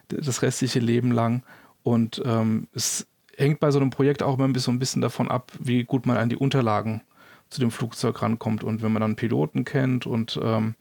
[0.08, 1.42] das restliche Leben lang.
[1.82, 3.06] Und ähm, es
[3.36, 6.16] hängt bei so einem Projekt auch immer so ein bisschen davon ab, wie gut man
[6.16, 7.02] an die Unterlagen
[7.50, 8.64] zu dem Flugzeug rankommt.
[8.64, 10.76] Und wenn man dann Piloten kennt und ähm,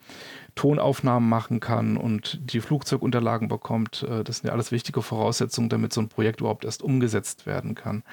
[0.56, 4.04] Tonaufnahmen machen kann und die Flugzeugunterlagen bekommt.
[4.04, 7.76] Äh, das sind ja alles wichtige Voraussetzungen, damit so ein Projekt überhaupt erst umgesetzt werden
[7.76, 8.04] kann.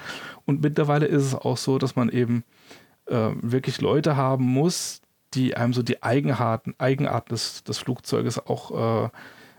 [0.45, 2.43] Und mittlerweile ist es auch so, dass man eben
[3.05, 5.01] äh, wirklich Leute haben muss,
[5.33, 9.09] die einem so die Eigenarten, Eigenarten des, des Flugzeuges auch äh,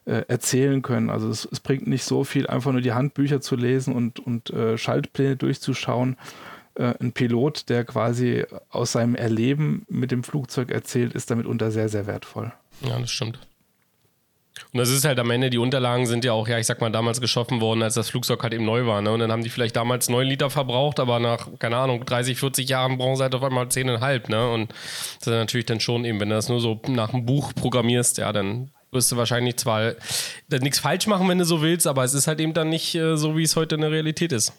[0.05, 1.11] äh, erzählen können.
[1.11, 4.51] Also es, es, bringt nicht so viel, einfach nur die Handbücher zu lesen und, und
[4.51, 6.17] äh, Schaltpläne durchzuschauen.
[6.75, 11.71] Äh, ein Pilot, der quasi aus seinem Erleben mit dem Flugzeug erzählt, ist damit unter
[11.71, 12.53] sehr, sehr wertvoll.
[12.85, 13.39] Ja, das stimmt.
[14.73, 16.91] Und das ist halt am Ende, die Unterlagen sind ja auch, ja, ich sag mal,
[16.91, 19.03] damals geschaffen worden, als das Flugzeug halt eben neu war.
[19.03, 19.11] Ne?
[19.13, 22.69] Und dann haben die vielleicht damals 9 Liter verbraucht, aber nach, keine Ahnung, 30, 40
[22.69, 24.31] Jahren brauchen sie halt auf einmal 10,5.
[24.31, 24.51] Ne?
[24.51, 24.73] Und
[25.19, 28.19] das ist natürlich dann schon eben, wenn du das nur so nach einem Buch programmierst,
[28.19, 29.93] ja, dann wirst du wahrscheinlich zwar
[30.49, 33.17] nichts falsch machen, wenn du so willst, aber es ist halt eben dann nicht äh,
[33.17, 34.53] so, wie es heute in der Realität ist.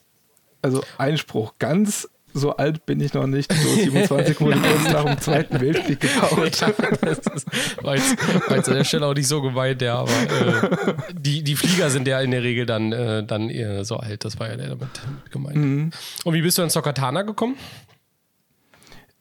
[0.61, 3.51] Also Einspruch, ganz so alt bin ich noch nicht.
[3.51, 6.59] So 27 wurde kurz nach dem Zweiten Weltkrieg gebaut.
[6.59, 7.45] Ja, das
[7.81, 11.43] war jetzt, war jetzt an der Stelle auch nicht so gemeint, ja, aber äh, die,
[11.43, 14.25] die Flieger sind ja in der Regel dann, äh, dann eher so alt.
[14.25, 14.89] Das war ja damit
[15.31, 15.55] gemeint.
[15.55, 15.91] Mhm.
[16.23, 17.55] Und wie bist du dann zur Katana gekommen?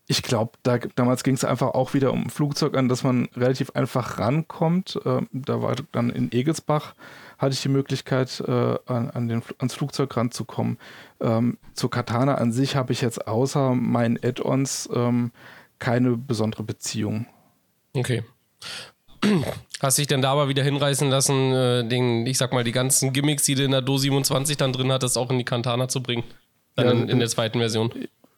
[0.07, 3.71] Ich glaube, da, damals ging es einfach auch wieder um Flugzeug an, dass man relativ
[3.71, 5.01] einfach rankommt.
[5.05, 6.95] Äh, da war dann in Egelsbach
[7.43, 10.79] hatte ich die Möglichkeit, äh, an, an den, ans Flugzeug ranzukommen.
[11.21, 15.33] Ähm, zur Katana an sich habe ich jetzt außer meinen Add-ons ähm,
[15.81, 17.27] keine besondere Beziehung.
[17.95, 18.23] Okay.
[19.81, 23.13] Hast dich denn da aber wieder hinreißen lassen, äh, den, ich sag mal, die ganzen
[23.13, 26.03] Gimmicks, die du in der Do 27 dann drin hattest, auch in die Katana zu
[26.03, 26.23] bringen?
[26.77, 27.93] Dann ja, in, in der zweiten Version?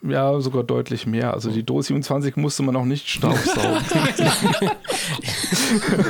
[0.06, 1.32] Ja, sogar deutlich mehr.
[1.32, 3.80] Also die DOS 27 musste man auch nicht staubsaugen.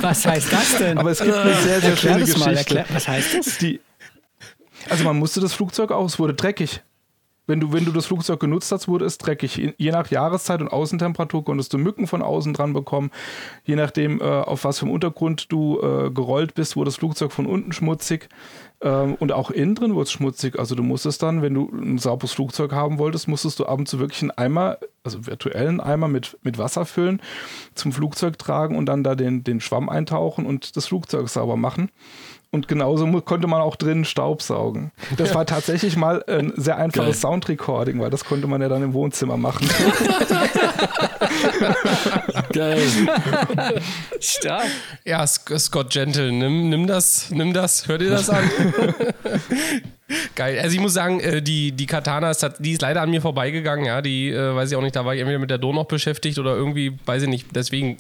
[0.01, 0.99] was heißt das denn?
[0.99, 2.41] Aber es gibt eine sehr, sehr schöne Geschichte.
[2.41, 3.59] Mal, erklär, was heißt das?
[3.59, 3.81] Die,
[4.91, 6.83] also man musste das Flugzeug auch, es wurde dreckig.
[7.47, 9.75] Wenn du, wenn du das Flugzeug genutzt hast, wurde es dreckig.
[9.77, 13.11] Je nach Jahreszeit und Außentemperatur konntest du Mücken von außen dran bekommen.
[13.65, 17.33] Je nachdem, äh, auf was für einem Untergrund du äh, gerollt bist, wurde das Flugzeug
[17.33, 18.29] von unten schmutzig.
[18.81, 20.59] Ähm, und auch innen drin wurde es schmutzig.
[20.59, 23.89] Also du musstest dann, wenn du ein sauberes Flugzeug haben wolltest, musstest du ab und
[23.89, 27.21] zu wirklich einen Eimer, also virtuellen Eimer mit, mit Wasser füllen,
[27.75, 31.91] zum Flugzeug tragen und dann da den, den Schwamm eintauchen und das Flugzeug sauber machen.
[32.55, 34.93] Und genauso konnte man auch drinnen Staubsaugen.
[35.17, 38.93] Das war tatsächlich mal ein sehr einfaches Soundrecording, weil das konnte man ja dann im
[38.93, 39.69] Wohnzimmer machen.
[42.53, 42.81] Geil.
[44.21, 44.69] Stark.
[45.05, 48.49] Ja, Scott Gentle, nimm, nimm das, nimm das, hör dir das an.
[50.37, 50.61] Geil.
[50.61, 53.85] Also ich muss sagen, äh, die, die Katana ist, die ist leider an mir vorbeigegangen,
[53.85, 54.01] ja.
[54.01, 56.39] Die, äh, weiß ich auch nicht, da war ich entweder mit der Do noch beschäftigt
[56.39, 57.97] oder irgendwie, weiß ich nicht, deswegen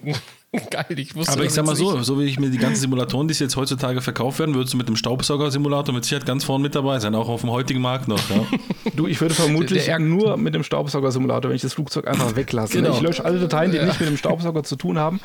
[0.70, 0.86] geil.
[0.96, 3.34] Ich wusste Aber ich sag mal so, so wie ich mir die ganzen Simulatoren, die
[3.34, 6.98] jetzt heutzutage verkauft werden, würdest du mit dem Staubsauger-Simulator mit Sicherheit ganz vorne mit dabei
[7.00, 8.20] sein, auch auf dem heutigen Markt noch.
[8.30, 8.46] Ja.
[8.94, 12.80] du, ich würde vermutlich nur mit dem Staubsauger-Simulator, wenn ich das Flugzeug einfach weglasse.
[12.80, 12.94] Genau.
[12.94, 13.86] Ich lösche alle Dateien, die ja.
[13.86, 15.20] nicht mit dem Staubsauger zu tun haben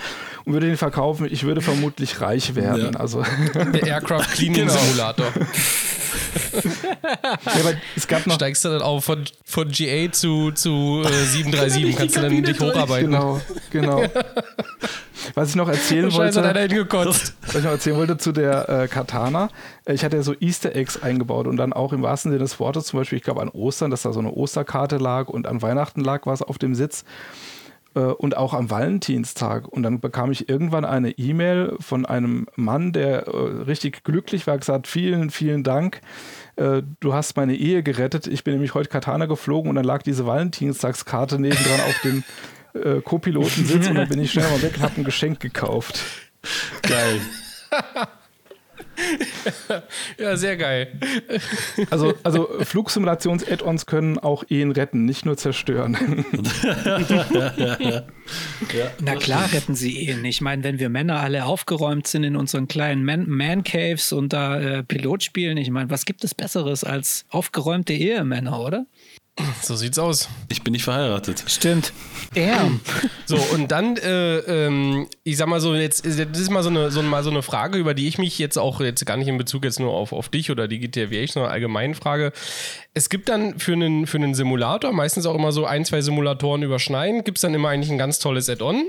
[0.46, 1.28] und würde den verkaufen.
[1.30, 2.94] Ich würde vermutlich reich werden.
[2.94, 3.00] Ja.
[3.00, 3.24] Also.
[3.56, 5.14] Der Aircraft Cleaning genau.
[6.64, 11.96] Ja, es gab noch Steigst du dann auch von, von GA zu, zu äh, 737,
[11.96, 13.12] kannst du dann dich hocharbeiten.
[13.12, 13.42] Genau,
[13.72, 14.04] genau.
[15.36, 19.50] Was ich noch erzählen wollte, was ich noch erzählen wollte zu der äh, Katana.
[19.86, 22.86] Ich hatte ja so Easter Eggs eingebaut und dann auch im wahrsten Sinne des Wortes,
[22.86, 26.02] zum Beispiel, ich glaube an Ostern, dass da so eine Osterkarte lag und an Weihnachten
[26.02, 27.04] lag was auf dem Sitz
[27.94, 29.68] und auch am Valentinstag.
[29.68, 34.58] Und dann bekam ich irgendwann eine E-Mail von einem Mann, der äh, richtig glücklich war,
[34.58, 36.02] gesagt, vielen, vielen Dank.
[36.56, 38.28] Äh, du hast meine Ehe gerettet.
[38.28, 42.24] Ich bin nämlich heute Katana geflogen und dann lag diese Valentinstagskarte nebendran auf dem
[42.74, 46.04] äh, Co-Pilotensitz und dann bin ich schnell mal weg und habe ein Geschenk gekauft.
[46.84, 47.20] Geil.
[50.18, 50.88] ja, sehr geil.
[51.90, 55.98] Also, also Flugsimulations-Add-ons können auch Ehen retten, nicht nur zerstören.
[59.02, 60.26] Na klar retten sie Ehen.
[60.26, 64.84] Ich meine, wenn wir Männer alle aufgeräumt sind in unseren kleinen Man-Caves und da äh,
[64.84, 68.86] Pilot spielen, ich meine, was gibt es Besseres als aufgeräumte Ehemänner, oder?
[69.62, 70.30] So sieht's aus.
[70.50, 71.44] Ich bin nicht verheiratet.
[71.48, 71.94] Stimmt.
[72.34, 72.80] Damn.
[73.26, 76.92] So, und dann, äh, ähm, ich sag mal so, jetzt das ist mal so, eine,
[76.92, 79.38] so, mal so eine Frage, über die ich mich jetzt auch jetzt gar nicht in
[79.38, 82.32] Bezug jetzt nur auf, auf dich oder die GTA sondern eine allgemeine Frage.
[82.94, 86.64] Es gibt dann für einen, für einen Simulator, meistens auch immer so ein, zwei Simulatoren
[86.64, 88.84] überschneiden, gibt es dann immer eigentlich ein ganz tolles Add-on.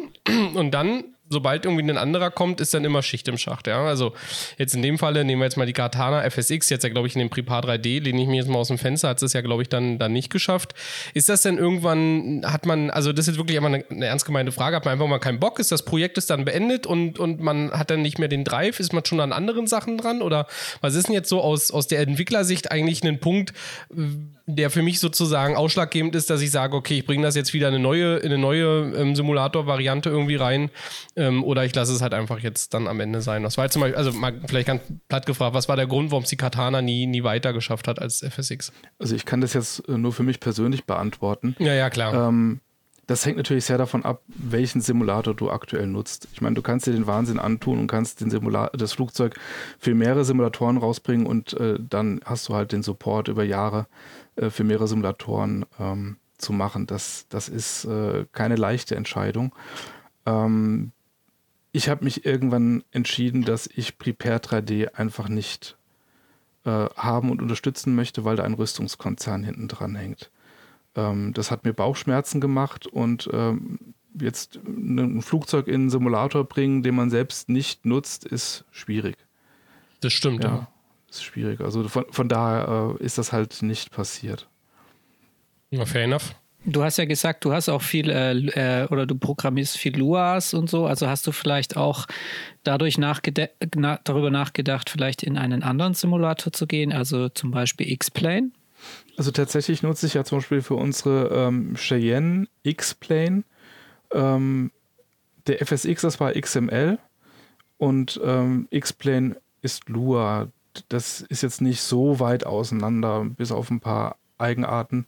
[0.55, 3.69] Und dann sobald irgendwie ein anderer kommt, ist dann immer Schicht im Schacht.
[3.69, 3.85] Ja?
[3.85, 4.13] Also
[4.59, 7.15] jetzt in dem Falle nehmen wir jetzt mal die Katana FSX, jetzt ja glaube ich
[7.15, 9.41] in dem Prepar 3D, lehne ich mir jetzt mal aus dem Fenster, hat es ja
[9.41, 10.75] glaube ich dann, dann nicht geschafft.
[11.15, 14.53] Ist das denn irgendwann, hat man, also das ist wirklich immer eine, eine ernst gemeinte
[14.53, 17.41] Frage, hat man einfach mal keinen Bock, ist das Projekt ist dann beendet und, und
[17.41, 20.49] man hat dann nicht mehr den Drive, ist man schon an anderen Sachen dran oder
[20.81, 23.53] was ist denn jetzt so aus, aus der Entwicklersicht eigentlich ein Punkt,
[24.55, 27.69] der für mich sozusagen ausschlaggebend ist, dass ich sage, okay, ich bringe das jetzt wieder
[27.69, 30.71] in eine neue, in eine neue ähm, Simulator-Variante irgendwie rein
[31.17, 33.43] ähm, oder ich lasse es halt einfach jetzt dann am Ende sein.
[33.43, 36.11] Das war jetzt zum Beispiel, also mal vielleicht ganz platt gefragt, was war der Grund,
[36.11, 38.73] warum es die Katana nie, nie weiter geschafft hat als FSX?
[38.99, 41.57] Also ich kann das jetzt äh, nur für mich persönlich beantworten.
[41.59, 42.29] Ja, ja, klar.
[42.29, 42.61] Ähm,
[43.11, 46.29] das hängt natürlich sehr davon ab, welchen Simulator du aktuell nutzt.
[46.33, 49.35] Ich meine, du kannst dir den Wahnsinn antun und kannst den Simula das Flugzeug
[49.81, 53.89] für mehrere Simulatoren rausbringen und äh, dann hast du halt den Support über Jahre
[54.41, 56.87] äh, für mehrere Simulatoren ähm, zu machen.
[56.87, 59.55] Das, das ist äh, keine leichte Entscheidung.
[60.27, 60.93] Ähm,
[61.73, 65.77] ich habe mich irgendwann entschieden, dass ich Prepare 3D einfach nicht
[66.65, 70.31] äh, haben und unterstützen möchte, weil da ein Rüstungskonzern hinten dran hängt.
[70.97, 73.79] Ähm, das hat mir Bauchschmerzen gemacht und ähm,
[74.19, 79.17] jetzt ein Flugzeug in einen Simulator bringen, den man selbst nicht nutzt, ist schwierig.
[80.01, 80.51] Das stimmt, ja.
[80.51, 80.69] ja.
[81.11, 81.61] Ist schwierig.
[81.61, 84.49] Also von, von daher äh, ist das halt nicht passiert.
[85.71, 86.35] Ja, fair enough.
[86.65, 88.33] Du hast ja gesagt, du hast auch viel äh,
[88.83, 90.87] äh, oder du programmierst viel Luas und so.
[90.87, 92.07] Also hast du vielleicht auch
[92.65, 97.91] dadurch nachgede na darüber nachgedacht, vielleicht in einen anderen Simulator zu gehen, also zum Beispiel
[97.91, 98.51] X-Plane?
[99.17, 103.45] Also tatsächlich nutze ich ja zum Beispiel für unsere ähm, Cheyenne X-Plane.
[104.13, 104.71] Ähm,
[105.47, 106.99] der FSX, das war XML
[107.79, 110.49] und ähm, X-Plane ist Lua.
[110.89, 115.07] Das ist jetzt nicht so weit auseinander, bis auf ein paar Eigenarten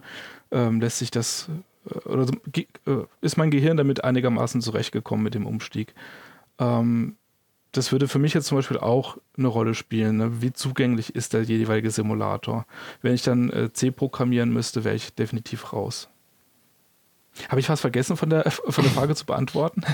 [0.50, 1.48] ähm, lässt sich das
[1.88, 5.94] äh, oder äh, ist mein Gehirn damit einigermaßen zurechtgekommen mit dem Umstieg.
[6.58, 7.16] Ähm,
[7.72, 10.18] das würde für mich jetzt zum Beispiel auch eine Rolle spielen.
[10.18, 10.42] Ne?
[10.42, 12.66] Wie zugänglich ist der jeweilige Simulator?
[13.00, 16.08] Wenn ich dann äh, C programmieren müsste, wäre ich definitiv raus.
[17.48, 19.82] Habe ich was vergessen von der, von der Frage zu beantworten?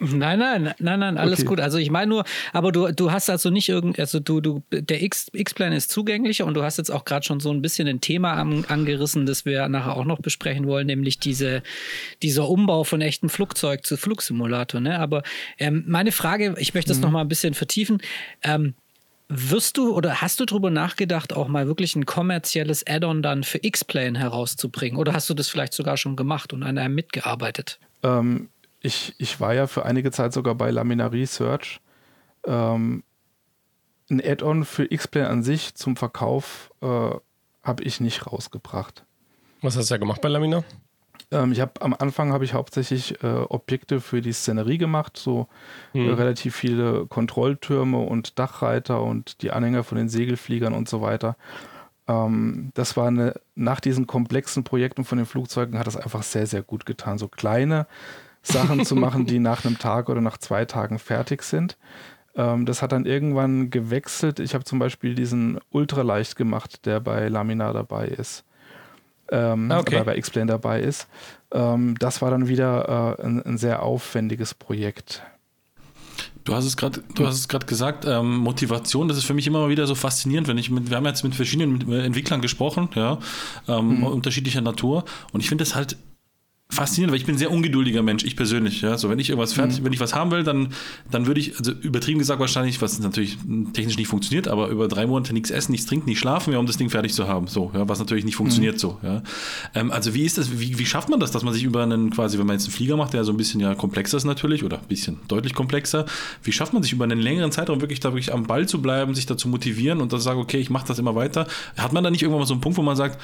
[0.00, 1.48] nein, nein, nein, nein, alles okay.
[1.48, 1.60] gut.
[1.60, 5.02] Also ich meine nur, aber du, du hast also nicht irgend, also du, du, der
[5.02, 8.34] X-Plan ist zugänglicher und du hast jetzt auch gerade schon so ein bisschen ein Thema
[8.34, 11.62] an, angerissen, das wir nachher auch noch besprechen wollen, nämlich diese,
[12.22, 14.80] dieser Umbau von echtem Flugzeug zu Flugsimulator.
[14.80, 14.98] Ne?
[14.98, 15.22] Aber
[15.58, 17.04] ähm, meine Frage, ich möchte das mhm.
[17.04, 18.00] noch mal ein bisschen vertiefen.
[18.42, 18.74] Ähm,
[19.30, 23.60] wirst du oder hast du darüber nachgedacht, auch mal wirklich ein kommerzielles Add-on dann für
[23.62, 24.98] X-Plane herauszubringen?
[24.98, 27.78] Oder hast du das vielleicht sogar schon gemacht und an einem mitgearbeitet?
[28.02, 28.48] Ähm,
[28.80, 31.80] ich, ich war ja für einige Zeit sogar bei Laminar Research.
[32.44, 33.04] Ähm,
[34.10, 36.86] ein Add-on für X-Plane an sich zum Verkauf äh,
[37.62, 39.04] habe ich nicht rausgebracht.
[39.62, 40.64] Was hast du ja gemacht bei Laminar?
[41.30, 45.48] Ähm, ich habe am Anfang habe ich hauptsächlich äh, Objekte für die Szenerie gemacht, so
[45.92, 46.08] hm.
[46.08, 51.36] äh, relativ viele Kontrolltürme und Dachreiter und die Anhänger von den Segelfliegern und so weiter.
[52.08, 56.46] Ähm, das war eine, nach diesen komplexen Projekten von den Flugzeugen hat das einfach sehr,
[56.46, 57.18] sehr gut getan.
[57.18, 57.86] So kleine
[58.42, 61.76] Sachen zu machen, die nach einem Tag oder nach zwei Tagen fertig sind.
[62.34, 64.40] Ähm, das hat dann irgendwann gewechselt.
[64.40, 68.44] Ich habe zum Beispiel diesen Ultraleicht gemacht, der bei Laminar dabei ist
[69.30, 69.96] ähm, ah, okay.
[69.96, 71.08] oder bei X-Plane dabei ist.
[71.52, 75.22] Ähm, das war dann wieder äh, ein, ein, sehr aufwendiges Projekt.
[76.44, 79.46] Du hast es gerade, du hast es gerade gesagt, ähm, Motivation, das ist für mich
[79.46, 82.88] immer mal wieder so faszinierend, wenn ich mit, wir haben jetzt mit verschiedenen Entwicklern gesprochen,
[82.94, 83.18] ja,
[83.68, 84.04] ähm, mhm.
[84.04, 85.96] unterschiedlicher Natur und ich finde das halt
[86.70, 88.80] faszinierend, weil ich bin ein sehr ungeduldiger Mensch, ich persönlich.
[88.80, 88.96] Ja?
[88.96, 89.84] So, wenn ich irgendwas fertig, mhm.
[89.84, 90.68] wenn ich was haben will, dann,
[91.10, 93.36] dann würde ich, also übertrieben gesagt wahrscheinlich, was natürlich
[93.72, 96.66] technisch nicht funktioniert, aber über drei Monate nichts essen, nichts trinken, nicht schlafen, ja, um
[96.66, 97.48] das Ding fertig zu haben.
[97.48, 98.78] So, ja, was natürlich nicht funktioniert mhm.
[98.78, 98.98] so.
[99.02, 99.22] Ja?
[99.74, 102.10] Ähm, also wie ist das, wie, wie schafft man das, dass man sich über einen,
[102.10, 104.64] quasi, wenn man jetzt einen Flieger macht, der so ein bisschen ja komplexer ist natürlich,
[104.64, 106.06] oder ein bisschen deutlich komplexer,
[106.44, 109.14] wie schafft man sich über einen längeren Zeitraum wirklich da wirklich am Ball zu bleiben,
[109.14, 111.46] sich da zu motivieren und dann sagen, okay, ich mache das immer weiter.
[111.76, 113.20] Hat man da nicht irgendwann mal so einen Punkt, wo man sagt,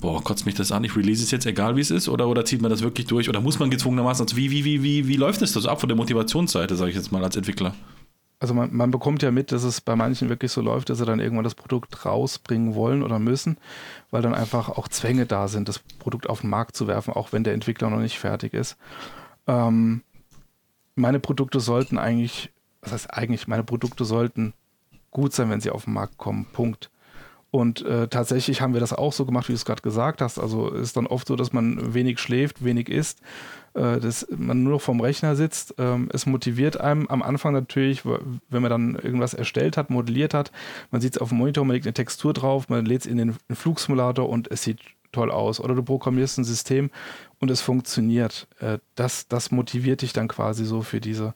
[0.00, 2.44] boah, kotzt mich das an, ich release es jetzt, egal wie es ist, oder, oder
[2.44, 5.16] zieht man das wirklich durch oder muss man gezwungenermaßen, also wie, wie, wie, wie, wie
[5.16, 7.74] läuft es das ab von der Motivationsseite, sage ich jetzt mal als Entwickler?
[8.40, 11.04] Also man, man, bekommt ja mit, dass es bei manchen wirklich so läuft, dass sie
[11.04, 13.58] dann irgendwann das Produkt rausbringen wollen oder müssen,
[14.10, 17.32] weil dann einfach auch Zwänge da sind, das Produkt auf den Markt zu werfen, auch
[17.32, 18.76] wenn der Entwickler noch nicht fertig ist.
[19.48, 20.02] Ähm,
[20.94, 22.50] meine Produkte sollten eigentlich,
[22.80, 24.52] was heißt eigentlich, meine Produkte sollten
[25.10, 26.46] gut sein, wenn sie auf den Markt kommen.
[26.52, 26.90] Punkt.
[27.50, 30.38] Und äh, tatsächlich haben wir das auch so gemacht, wie du es gerade gesagt hast.
[30.38, 33.20] Also ist dann oft so, dass man wenig schläft, wenig isst,
[33.72, 35.74] äh, dass man nur noch vorm Rechner sitzt.
[35.78, 40.52] Ähm, es motiviert einem am Anfang natürlich, wenn man dann irgendwas erstellt hat, modelliert hat.
[40.90, 43.16] Man sieht es auf dem Monitor, man legt eine Textur drauf, man lädt es in
[43.16, 44.80] den Flugsimulator und es sieht
[45.12, 45.58] toll aus.
[45.58, 46.90] Oder du programmierst ein System
[47.38, 48.46] und es funktioniert.
[48.60, 51.32] Äh, das, das motiviert dich dann quasi so für diese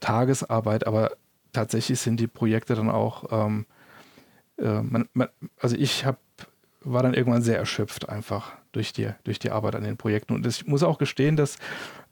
[0.00, 0.86] Tagesarbeit.
[0.86, 1.12] Aber
[1.54, 3.64] tatsächlich sind die Projekte dann auch ähm,
[4.58, 6.18] äh, man, man, also ich hab,
[6.80, 10.34] war dann irgendwann sehr erschöpft einfach durch die, durch die Arbeit an den Projekten.
[10.34, 11.58] Und ich muss auch gestehen, dass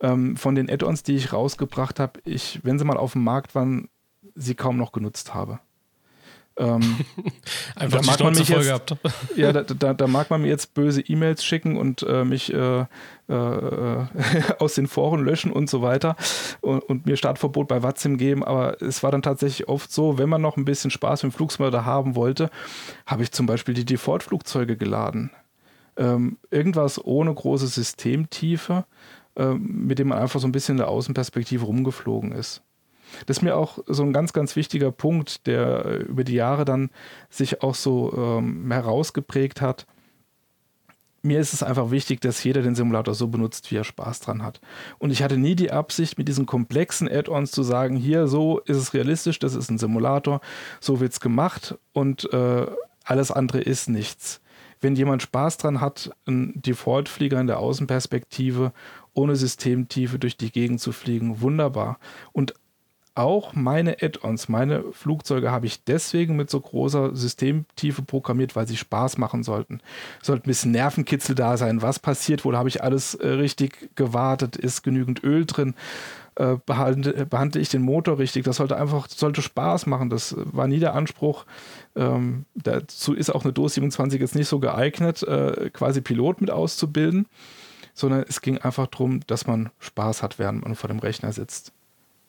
[0.01, 3.55] ähm, von den Add-ons, die ich rausgebracht habe, ich, wenn sie mal auf dem Markt
[3.55, 3.89] waren,
[4.35, 5.61] sie kaum noch genutzt habe.
[6.57, 6.99] Ähm,
[7.77, 8.97] Einfach da mag man mich jetzt, gehabt.
[9.37, 12.81] Ja, da, da, da, mag man mir jetzt böse E-Mails schicken und äh, mich äh,
[12.81, 12.87] äh,
[14.59, 16.17] aus den Foren löschen und so weiter
[16.61, 18.45] und, und, mir Startverbot bei Watzim geben.
[18.45, 21.37] Aber es war dann tatsächlich oft so, wenn man noch ein bisschen Spaß mit dem
[21.37, 22.51] Flugsimulator haben wollte,
[23.07, 25.31] habe ich zum Beispiel die Default-Flugzeuge geladen.
[25.97, 28.85] Ähm, irgendwas ohne große Systemtiefe,
[29.37, 32.63] ähm, mit dem man einfach so ein bisschen in der Außenperspektive rumgeflogen ist.
[33.27, 36.91] Das ist mir auch so ein ganz, ganz wichtiger Punkt, der über die Jahre dann
[37.31, 39.87] sich auch so ähm, herausgeprägt hat.
[41.25, 44.43] Mir ist es einfach wichtig, dass jeder den Simulator so benutzt, wie er Spaß dran
[44.43, 44.61] hat.
[44.99, 48.77] Und ich hatte nie die Absicht, mit diesen komplexen Add-ons zu sagen, hier, so ist
[48.77, 50.41] es realistisch, das ist ein Simulator,
[50.81, 52.67] so wird es gemacht und äh,
[53.05, 54.41] alles andere ist nichts.
[54.81, 58.73] Wenn jemand Spaß dran hat, einen Default-Flieger in der Außenperspektive
[59.15, 61.99] ohne Systemtiefe durch die Gegend zu fliegen, wunderbar.
[62.33, 62.55] Und
[63.15, 68.77] auch meine Add-ons, meine Flugzeuge habe ich deswegen mit so großer Systemtiefe programmiert, weil sie
[68.77, 69.81] Spaß machen sollten.
[70.23, 71.83] Sollte ein bisschen Nervenkitzel da sein.
[71.83, 72.57] Was passiert wohl?
[72.57, 74.57] Habe ich alles äh, richtig gewartet?
[74.57, 75.75] Ist genügend Öl drin?
[76.37, 78.45] Äh, behandle, behandle, ich den Motor richtig?
[78.45, 80.09] Das sollte einfach, sollte Spaß machen.
[80.09, 81.45] Das war nie der Anspruch.
[81.95, 86.51] Ähm, dazu ist auch eine DOS 27 jetzt nicht so geeignet, äh, quasi Pilot mit
[86.51, 87.27] auszubilden,
[87.93, 91.73] sondern es ging einfach darum, dass man Spaß hat, während man vor dem Rechner sitzt.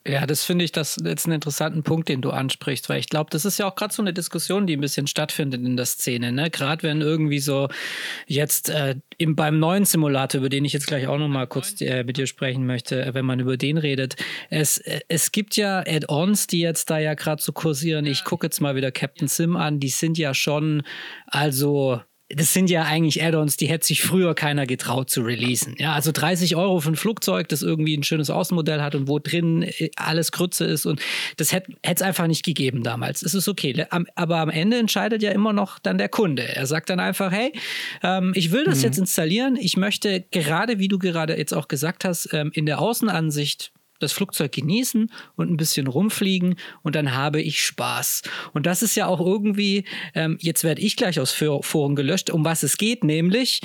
[0.06, 3.30] Ja, das finde ich das jetzt einen interessanten Punkt, den du ansprichst, weil ich glaube,
[3.30, 6.34] das ist ja auch gerade so eine Diskussion, die ein bisschen stattfindet in der Szene,
[6.34, 6.50] ne?
[6.50, 7.70] Gerade wenn irgendwie so
[8.28, 12.04] jetzt äh, im, beim neuen Simulator, über den ich jetzt gleich auch nochmal kurz äh,
[12.04, 14.18] mit dir sprechen möchte, äh, wenn man über den redet,
[14.50, 18.06] es, äh, es gibt ja Add-ons, die jetzt da ja gerade so kursieren.
[18.06, 20.84] Ich gucke jetzt mal wieder Captain Sim an, die sind ja schon,
[21.28, 22.02] also
[22.36, 25.76] das sind ja eigentlich Add-ons, die hätte sich früher keiner getraut zu releasen.
[25.78, 29.20] Ja, also 30 Euro für ein Flugzeug, das irgendwie ein schönes Außenmodell hat und wo
[29.20, 31.02] drin äh, alles Krütze ist und
[31.38, 33.24] das hätte es einfach nicht gegeben damals.
[33.24, 33.86] Es ist okay.
[34.16, 36.44] Aber am Ende entscheidet ja immer noch dann der Kunde.
[36.44, 37.54] Er sagt dann einfach, hey,
[38.02, 38.84] ähm, ich will das mhm.
[38.84, 39.58] jetzt installieren.
[39.60, 43.72] Ich möchte gerade, wie du gerade jetzt auch gesagt hast, ähm, in der Außenansicht
[44.04, 48.22] das Flugzeug genießen und ein bisschen rumfliegen und dann habe ich Spaß.
[48.54, 52.46] Und das ist ja auch irgendwie, ähm, jetzt werde ich gleich aus Foren gelöscht, um
[52.46, 53.62] was es geht, nämlich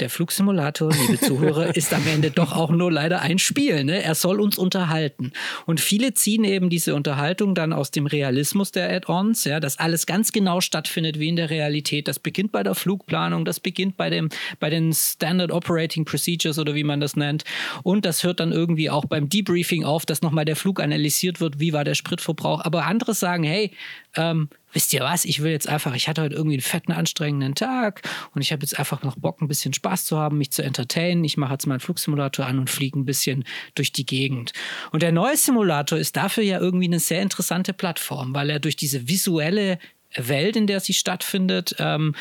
[0.00, 3.84] der Flugsimulator, liebe Zuhörer, ist am Ende doch auch nur leider ein Spiel.
[3.84, 4.02] Ne?
[4.02, 5.32] Er soll uns unterhalten.
[5.66, 10.06] Und viele ziehen eben diese Unterhaltung dann aus dem Realismus der Add-ons, ja, dass alles
[10.06, 12.08] ganz genau stattfindet wie in der Realität.
[12.08, 16.74] Das beginnt bei der Flugplanung, das beginnt bei, dem, bei den Standard Operating Procedures oder
[16.74, 17.44] wie man das nennt.
[17.82, 21.60] Und das hört dann irgendwie auch beim Debriefing auf, dass nochmal der Flug analysiert wird,
[21.60, 22.64] wie war der Spritverbrauch.
[22.64, 23.70] Aber andere sagen, hey,
[24.16, 27.54] ähm, wisst ihr was, ich will jetzt einfach, ich hatte heute irgendwie einen fetten, anstrengenden
[27.54, 28.02] Tag
[28.34, 31.24] und ich habe jetzt einfach noch Bock, ein bisschen Spaß zu haben, mich zu entertainen.
[31.24, 34.52] Ich mache jetzt meinen Flugsimulator an und fliege ein bisschen durch die Gegend.
[34.92, 38.76] Und der neue Simulator ist dafür ja irgendwie eine sehr interessante Plattform, weil er durch
[38.76, 39.78] diese visuelle
[40.16, 42.14] Welt, in der sie stattfindet, ähm,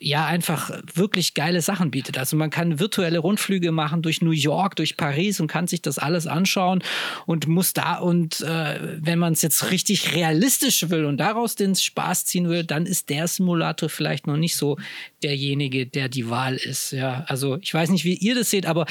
[0.00, 2.18] ja einfach wirklich geile Sachen bietet.
[2.18, 5.98] Also man kann virtuelle Rundflüge machen durch New York, durch Paris und kann sich das
[5.98, 6.82] alles anschauen
[7.26, 11.74] und muss da und äh, wenn man es jetzt richtig realistisch will und daraus den
[11.74, 14.78] Spaß ziehen will, dann ist der Simulator vielleicht noch nicht so
[15.22, 16.92] derjenige, der die Wahl ist.
[16.92, 18.86] Ja, also ich weiß nicht, wie ihr das seht, aber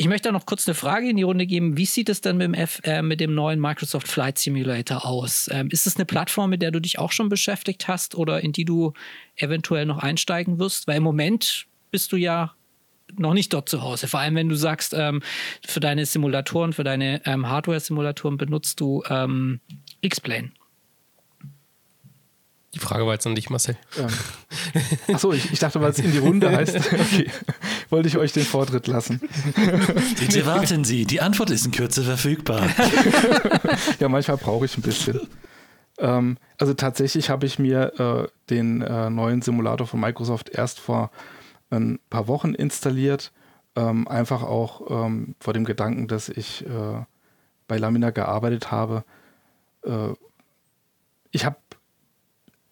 [0.00, 1.76] ich möchte da noch kurz eine Frage in die Runde geben.
[1.76, 5.46] Wie sieht es denn mit dem, F, äh, mit dem neuen Microsoft Flight Simulator aus?
[5.52, 8.52] Ähm, ist es eine Plattform, mit der du dich auch schon beschäftigt hast oder in
[8.52, 8.94] die du
[9.36, 10.86] eventuell noch einsteigen wirst?
[10.86, 12.54] Weil im Moment bist du ja
[13.18, 14.08] noch nicht dort zu Hause.
[14.08, 15.20] Vor allem, wenn du sagst, ähm,
[15.66, 19.60] für deine Simulatoren, für deine ähm, Hardware-Simulatoren benutzt du ähm,
[20.00, 20.52] X-Plane.
[22.74, 23.76] Die Frage war jetzt an dich, Marcel.
[23.98, 24.06] Ähm.
[25.14, 27.28] Achso, ich, ich dachte, weil es in die Runde heißt, okay,
[27.88, 29.20] wollte ich euch den Vortritt lassen.
[30.18, 32.68] Bitte warten Sie, die Antwort ist in Kürze verfügbar.
[33.98, 35.20] ja, manchmal brauche ich ein bisschen.
[35.98, 41.10] Ähm, also tatsächlich habe ich mir äh, den äh, neuen Simulator von Microsoft erst vor
[41.70, 43.32] ein paar Wochen installiert.
[43.76, 47.04] Ähm, einfach auch ähm, vor dem Gedanken, dass ich äh,
[47.68, 49.04] bei Lamina gearbeitet habe.
[49.84, 50.14] Äh,
[51.30, 51.56] ich habe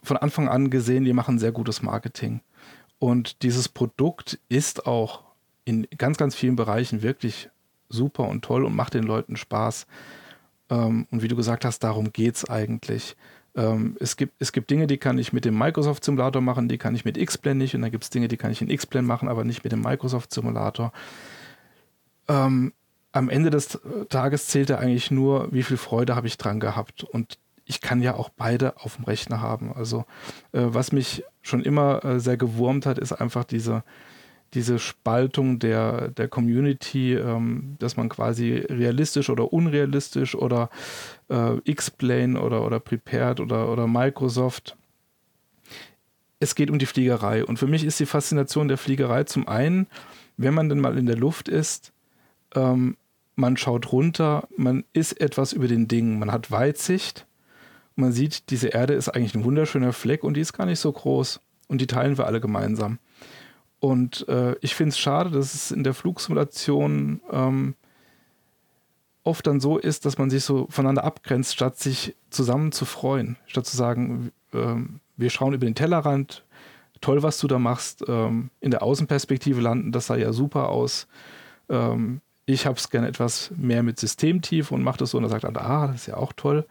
[0.08, 2.40] von Anfang an gesehen, die machen sehr gutes Marketing.
[2.98, 5.22] Und dieses Produkt ist auch
[5.64, 7.48] in ganz, ganz vielen Bereichen wirklich
[7.88, 9.86] super und toll und macht den Leuten Spaß.
[10.70, 13.16] Ähm, und wie du gesagt hast, darum geht es eigentlich.
[13.54, 16.78] Ähm, es, gibt, es gibt Dinge, die kann ich mit dem Microsoft Simulator machen, die
[16.78, 17.74] kann ich mit X-Plane nicht.
[17.74, 19.82] Und dann gibt es Dinge, die kann ich in X-Plane machen, aber nicht mit dem
[19.82, 20.92] Microsoft Simulator.
[22.28, 22.72] Ähm,
[23.12, 23.78] am Ende des
[24.10, 27.04] Tages zählt ja eigentlich nur, wie viel Freude habe ich dran gehabt.
[27.04, 27.38] Und
[27.68, 29.72] ich kann ja auch beide auf dem Rechner haben.
[29.72, 30.06] Also
[30.52, 33.84] äh, was mich schon immer äh, sehr gewurmt hat, ist einfach diese,
[34.54, 40.70] diese Spaltung der, der Community, ähm, dass man quasi realistisch oder unrealistisch oder
[41.28, 44.74] äh, X-Plane oder, oder Prepared oder, oder Microsoft.
[46.40, 47.44] Es geht um die Fliegerei.
[47.44, 49.88] Und für mich ist die Faszination der Fliegerei zum einen,
[50.38, 51.92] wenn man dann mal in der Luft ist,
[52.54, 52.96] ähm,
[53.36, 57.27] man schaut runter, man ist etwas über den Dingen, man hat Weitsicht
[57.98, 60.92] man sieht, diese Erde ist eigentlich ein wunderschöner Fleck und die ist gar nicht so
[60.92, 61.40] groß.
[61.68, 62.98] Und die teilen wir alle gemeinsam.
[63.80, 67.74] Und äh, ich finde es schade, dass es in der Flugsimulation ähm,
[69.22, 73.36] oft dann so ist, dass man sich so voneinander abgrenzt, statt sich zusammen zu freuen.
[73.46, 76.44] Statt zu sagen, ähm, wir schauen über den Tellerrand,
[77.00, 81.06] toll, was du da machst, ähm, in der Außenperspektive landen, das sah ja super aus.
[81.68, 85.30] Ähm, ich habe es gerne etwas mehr mit Systemtief und mache das so und er
[85.30, 86.66] sagt, ah, das ist ja auch toll.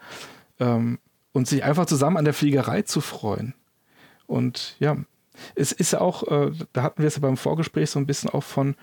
[0.59, 0.97] Ähm,
[1.38, 3.54] und sich einfach zusammen an der Fliegerei zu freuen.
[4.26, 4.98] Und ja,
[5.54, 8.30] es ist ja auch, äh, da hatten wir es ja beim Vorgespräch so ein bisschen
[8.32, 8.76] auch von,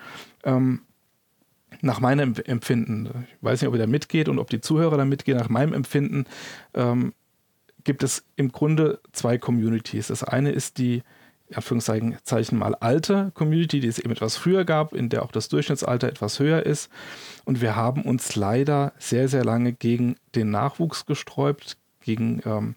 [0.45, 0.83] ähm,
[1.81, 5.05] nach meinem Empfinden, ich weiß nicht, ob ihr da mitgeht und ob die Zuhörer da
[5.05, 6.27] mitgehen, nach meinem Empfinden
[6.75, 7.13] ähm,
[7.83, 10.07] gibt es im Grunde zwei Communities.
[10.07, 11.03] Das eine ist die,
[11.53, 16.09] Anführungszeichen mal alte Community, die es eben etwas früher gab, in der auch das Durchschnittsalter
[16.09, 16.91] etwas höher ist.
[17.45, 22.75] Und wir haben uns leider sehr, sehr lange gegen den Nachwuchs gesträubt, gegen ähm,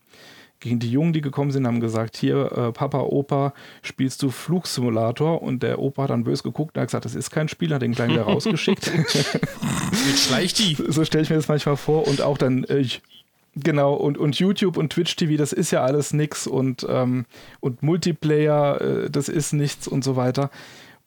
[0.59, 3.53] gegen die Jungen, die gekommen sind, haben gesagt, hier, äh, Papa, Opa,
[3.83, 5.41] spielst du Flugsimulator?
[5.41, 7.81] Und der Opa hat dann böse geguckt und hat gesagt, das ist kein Spiel, hat
[7.81, 8.87] den Kleinen wieder rausgeschickt.
[8.87, 10.75] Jetzt schleicht die.
[10.89, 12.07] So stelle ich mir das manchmal vor.
[12.07, 12.85] Und auch dann, äh,
[13.55, 16.47] genau, und, und YouTube und Twitch TV, das ist ja alles nix.
[16.47, 17.25] Und, ähm,
[17.59, 20.49] und Multiplayer, äh, das ist nichts und so weiter.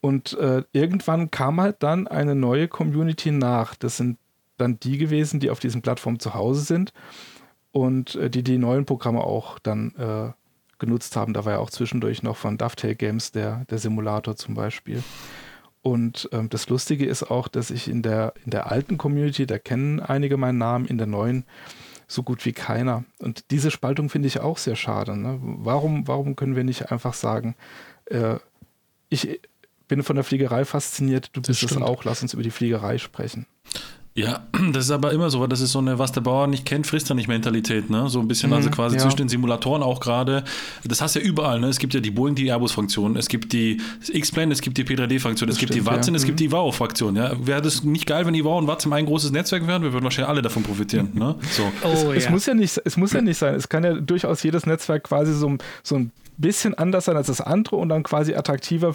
[0.01, 3.75] Und äh, irgendwann kam halt dann eine neue Community nach.
[3.75, 4.17] Das sind
[4.59, 6.93] dann die gewesen, die auf diesen Plattformen zu Hause sind
[7.73, 10.33] und äh, die die neuen Programme auch dann äh,
[10.79, 11.33] genutzt haben.
[11.33, 15.03] Da war ja auch zwischendurch noch von Dovetail Games der, der Simulator zum Beispiel.
[15.83, 19.59] Und ähm, das Lustige ist auch, dass ich in der, in der alten Community, da
[19.59, 21.45] kennen einige meinen Namen, in der neuen
[22.07, 23.05] so gut wie keiner.
[23.19, 25.17] Und diese Spaltung finde ich auch sehr schade.
[25.17, 25.39] Ne?
[25.41, 27.55] Warum, warum können wir nicht einfach sagen,
[28.07, 28.37] äh,
[29.09, 29.41] ich
[29.89, 33.47] bin von der Fliegerei fasziniert, du bist es auch, lass uns über die Fliegerei sprechen.
[34.15, 36.87] Ja, das ist aber immer so, das ist so eine, was der Bauer nicht kennt,
[36.87, 38.09] frisst er nicht Mentalität, ne?
[38.09, 39.03] So ein bisschen, also mhm, also quasi ja.
[39.03, 40.45] zwischen den Simulatoren auch gerade.
[40.85, 41.69] Das hast du ja überall, ne?
[41.69, 45.49] Es gibt ja die Boeing, die Airbus-Funktion, es gibt die X-Plane, es gibt die P3D-Funktion,
[45.49, 46.19] es gibt stimmt, die Watson, ja.
[46.19, 46.45] es gibt mhm.
[46.45, 47.35] die WOW-Fraktion, ja?
[47.47, 49.83] Wäre das nicht geil, wenn die WOW und Watson ein großes Netzwerk wären?
[49.83, 51.37] Wir würden wahrscheinlich alle davon profitieren, ne?
[51.53, 51.71] So.
[51.85, 53.55] Oh, es, es, muss ja nicht, es muss ja nicht sein.
[53.55, 57.41] Es kann ja durchaus jedes Netzwerk quasi so, so ein bisschen anders sein als das
[57.41, 58.95] andere und dann quasi attraktiver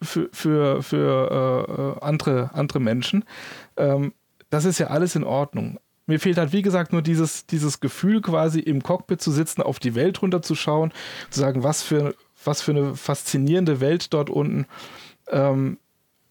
[0.00, 3.24] für, für, für äh, andere, andere Menschen.
[3.76, 4.12] Ähm,
[4.52, 5.80] das ist ja alles in Ordnung.
[6.06, 9.78] Mir fehlt halt, wie gesagt, nur dieses, dieses Gefühl, quasi im Cockpit zu sitzen, auf
[9.78, 10.92] die Welt runterzuschauen,
[11.30, 14.66] zu sagen, was für, was für eine faszinierende Welt dort unten.
[15.28, 15.78] Ähm,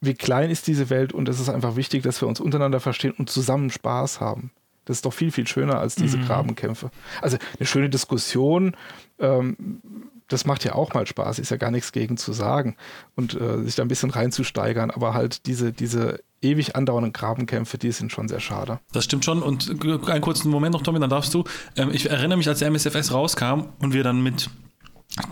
[0.02, 3.14] wie klein ist diese Welt und es ist einfach wichtig, dass wir uns untereinander verstehen
[3.18, 4.52] und zusammen Spaß haben.
[4.86, 6.26] Das ist doch viel, viel schöner als diese mhm.
[6.26, 6.92] Grabenkämpfe.
[7.24, 8.76] Also eine schöne Diskussion,
[9.18, 9.82] ähm,
[10.32, 12.76] das macht ja auch mal Spaß, ist ja gar nichts gegen zu sagen
[13.16, 17.92] und äh, sich da ein bisschen reinzusteigern, aber halt diese, diese ewig andauernden Grabenkämpfe, die
[17.92, 18.80] sind schon sehr schade.
[18.94, 19.44] Das stimmt schon.
[19.44, 19.70] Und
[20.10, 21.44] einen kurzen Moment noch, Tommy, dann darfst du.
[21.76, 24.50] Ähm, ich erinnere mich, als der MSFS rauskam und wir dann mit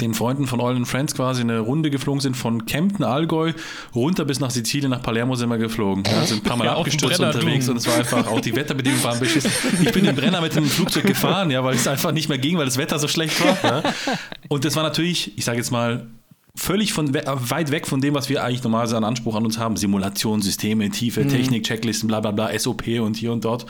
[0.01, 3.53] den Freunden von All in Friends quasi eine Runde geflogen sind von Kempten, Allgäu,
[3.95, 6.03] runter bis nach Sizilien, nach Palermo sind wir geflogen.
[6.05, 9.03] Ja, sind ein paar Mal ja, abgestürzt unterwegs und es war einfach, auch die Wetterbedingungen
[9.03, 9.51] waren beschissen.
[9.81, 12.57] Ich bin den Brenner mit dem Flugzeug gefahren, ja, weil es einfach nicht mehr ging,
[12.57, 13.57] weil das Wetter so schlecht war.
[13.63, 13.83] Ja.
[14.49, 16.07] Und das war natürlich, ich sage jetzt mal,
[16.55, 19.77] völlig von weit weg von dem, was wir eigentlich normalerweise an Anspruch an uns haben.
[19.77, 21.29] Simulation, Systeme, Tiefe, mhm.
[21.29, 23.65] Technik, Checklisten, bla bla bla, SOP und hier und dort.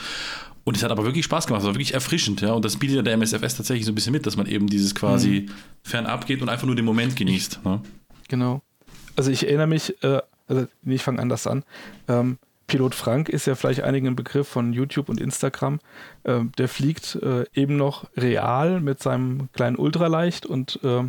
[0.69, 2.53] Und es hat aber wirklich Spaß gemacht, es war wirklich erfrischend, ja.
[2.53, 4.93] Und das bietet ja der MSFS tatsächlich so ein bisschen mit, dass man eben dieses
[4.93, 5.51] quasi mhm.
[5.81, 7.65] fernab geht und einfach nur den Moment genießt.
[7.65, 7.81] Ne?
[8.27, 8.61] Genau.
[9.15, 11.63] Also ich erinnere mich, äh, also ich fange anders an.
[12.07, 15.79] Ähm, Pilot Frank ist ja vielleicht einigen ein Begriff von YouTube und Instagram.
[16.23, 21.01] Äh, der fliegt äh, eben noch real mit seinem kleinen Ultraleicht und äh,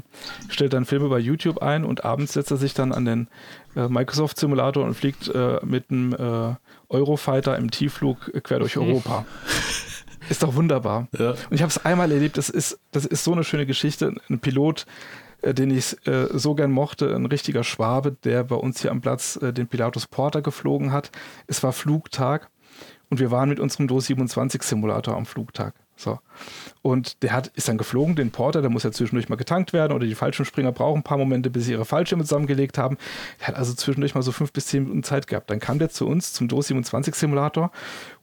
[0.49, 3.29] stellt dann Filme bei YouTube ein und abends setzt er sich dann an den
[3.77, 6.55] äh, Microsoft Simulator und fliegt äh, mit einem äh,
[6.91, 9.25] Eurofighter im Tiefflug quer durch Europa.
[10.29, 11.09] Ist doch wunderbar.
[11.19, 11.31] Ja.
[11.31, 14.15] Und ich habe es einmal erlebt, das ist, das ist so eine schöne Geschichte.
[14.29, 14.87] Ein Pilot
[15.43, 19.01] äh, den ich äh, so gern mochte, ein richtiger Schwabe, der bei uns hier am
[19.01, 21.11] Platz äh, den Pilatus Porter geflogen hat.
[21.47, 22.51] Es war Flugtag
[23.09, 25.75] und wir waren mit unserem DOS 27 Simulator am Flugtag.
[26.01, 26.19] So.
[26.83, 29.93] Und der hat, ist dann geflogen, den Porter, der muss ja zwischendurch mal getankt werden
[29.93, 32.97] oder die Fallschirmspringer brauchen ein paar Momente, bis sie ihre Fallschirme zusammengelegt haben.
[33.41, 35.51] Der hat also zwischendurch mal so fünf bis zehn Minuten Zeit gehabt.
[35.51, 37.71] Dann kam der zu uns zum DOS 27 Simulator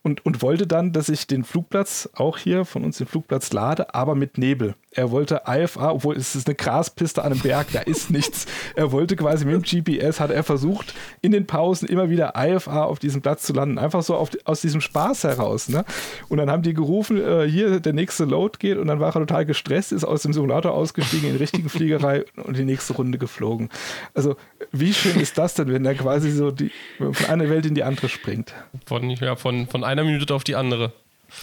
[0.04, 3.94] und, und wollte dann, dass ich den Flugplatz, auch hier von uns den Flugplatz lade,
[3.94, 4.76] aber mit Nebel.
[4.92, 8.48] Er wollte IFA, obwohl es ist eine Graspiste an einem Berg, da ist nichts.
[8.76, 12.84] Er wollte quasi mit dem GPS, hat er versucht, in den Pausen immer wieder IFA
[12.84, 13.78] auf diesem Platz zu landen.
[13.78, 15.70] Einfach so auf, aus diesem Spaß heraus.
[15.70, 15.86] Ne?
[16.30, 19.20] Und dann haben die gerufen, äh, hier der nächste Load geht und dann war er
[19.20, 23.18] total gestresst, ist aus dem Simulator ausgestiegen in die richtige Fliegerei und die nächste Runde
[23.18, 23.70] geflogen.
[24.14, 24.36] Also
[24.72, 27.84] wie schön ist das denn, wenn er quasi so die, von einer Welt in die
[27.84, 28.54] andere springt?
[28.86, 30.94] Von, ja, von, von einer Minute auf die andere.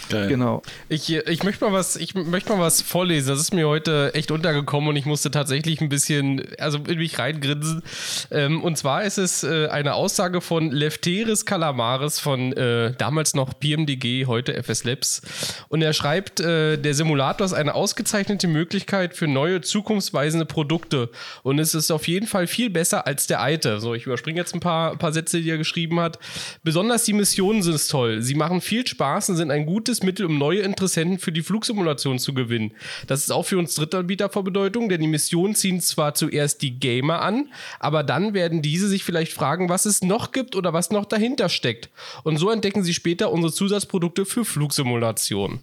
[0.09, 0.29] Geil.
[0.29, 0.63] Genau.
[0.89, 3.29] Ich, ich, möchte mal was, ich möchte mal was vorlesen.
[3.29, 7.19] Das ist mir heute echt untergekommen und ich musste tatsächlich ein bisschen, also in mich
[7.19, 7.83] reingrinsen.
[8.31, 13.59] Ähm, und zwar ist es äh, eine Aussage von Lefteris Calamares von äh, damals noch
[13.59, 15.23] PMDG, heute FS Labs.
[15.69, 21.11] Und er schreibt, äh, der Simulator ist eine ausgezeichnete Möglichkeit für neue, zukunftsweisende Produkte.
[21.43, 23.81] Und es ist auf jeden Fall viel besser als der alte.
[23.81, 26.19] So, ich überspringe jetzt ein paar, paar Sätze, die er geschrieben hat.
[26.63, 28.23] Besonders die Missionen sind toll.
[28.23, 31.43] Sie machen viel Spaß und sind ein gutes gutes Mittel, um neue Interessenten für die
[31.43, 32.71] Flugsimulation zu gewinnen.
[33.09, 36.79] Das ist auch für uns Drittanbieter von Bedeutung, denn die Missionen ziehen zwar zuerst die
[36.79, 37.49] Gamer an,
[37.81, 41.49] aber dann werden diese sich vielleicht fragen, was es noch gibt oder was noch dahinter
[41.49, 41.91] steckt.
[42.23, 45.59] Und so entdecken sie später unsere Zusatzprodukte für Flugsimulation.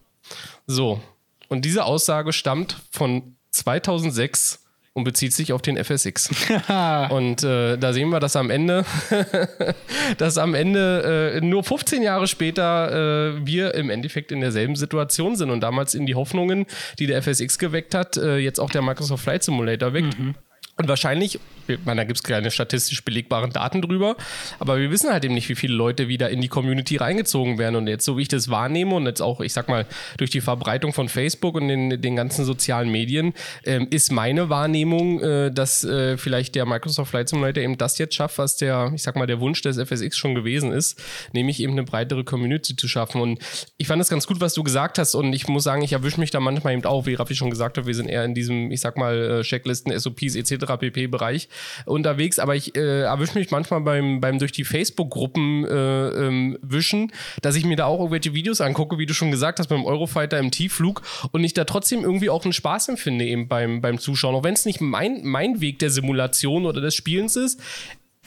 [0.67, 1.01] So,
[1.47, 4.60] und diese Aussage stammt von 2006
[4.93, 6.29] und bezieht sich auf den FSX.
[7.09, 8.85] und äh, da sehen wir, dass am Ende,
[10.17, 15.35] dass am Ende äh, nur 15 Jahre später äh, wir im Endeffekt in derselben Situation
[15.35, 16.65] sind und damals in die Hoffnungen,
[16.99, 20.19] die der FSX geweckt hat, äh, jetzt auch der Microsoft Flight Simulator weckt.
[20.19, 20.35] Mhm.
[20.81, 21.39] Und wahrscheinlich,
[21.85, 24.15] meine, da gibt es keine statistisch belegbaren Daten drüber,
[24.57, 27.75] aber wir wissen halt eben nicht, wie viele Leute wieder in die Community reingezogen werden.
[27.75, 29.85] Und jetzt, so wie ich das wahrnehme und jetzt auch, ich sag mal,
[30.17, 35.21] durch die Verbreitung von Facebook und den, den ganzen sozialen Medien, ähm, ist meine Wahrnehmung,
[35.21, 39.03] äh, dass äh, vielleicht der Microsoft Flight Simulator eben das jetzt schafft, was der, ich
[39.03, 40.99] sag mal, der Wunsch des FSX schon gewesen ist,
[41.31, 43.21] nämlich eben eine breitere Community zu schaffen.
[43.21, 43.37] Und
[43.77, 45.13] ich fand es ganz gut, was du gesagt hast.
[45.13, 47.77] Und ich muss sagen, ich erwische mich da manchmal eben auch, wie Raffi schon gesagt
[47.77, 51.49] hat, wir sind eher in diesem, ich sag mal, äh, Checklisten, SOPs etc pp-Bereich
[51.85, 57.11] unterwegs, aber ich äh, erwische mich manchmal beim, beim durch die Facebook-Gruppen äh, ähm, wischen,
[57.41, 60.39] dass ich mir da auch irgendwelche Videos angucke, wie du schon gesagt hast, beim Eurofighter
[60.39, 61.01] im Tiefflug
[61.31, 64.35] und ich da trotzdem irgendwie auch einen Spaß empfinde eben beim, beim Zuschauen.
[64.35, 67.61] Auch wenn es nicht mein, mein Weg der Simulation oder des Spielens ist,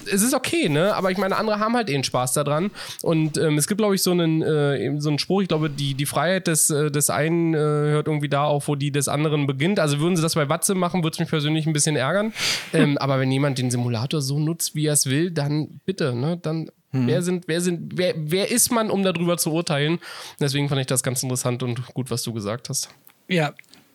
[0.07, 0.95] es ist okay, ne?
[0.95, 2.71] Aber ich meine, andere haben halt eben Spaß daran.
[3.03, 5.95] Und ähm, es gibt, glaube ich, so einen, äh, so einen Spruch, ich glaube, die,
[5.95, 9.47] die Freiheit des, äh, des einen äh, hört irgendwie da auf, wo die des anderen
[9.47, 9.79] beginnt.
[9.79, 12.33] Also würden sie das bei Watze machen, würde es mich persönlich ein bisschen ärgern.
[12.73, 16.39] ähm, aber wenn jemand den Simulator so nutzt, wie er es will, dann bitte, ne?
[16.43, 17.09] Dann hm.
[17.09, 19.99] Wer sind, wer sind, wer, wer ist man, um darüber zu urteilen?
[20.39, 22.89] Deswegen fand ich das ganz interessant und gut, was du gesagt hast.
[23.27, 23.53] Ja,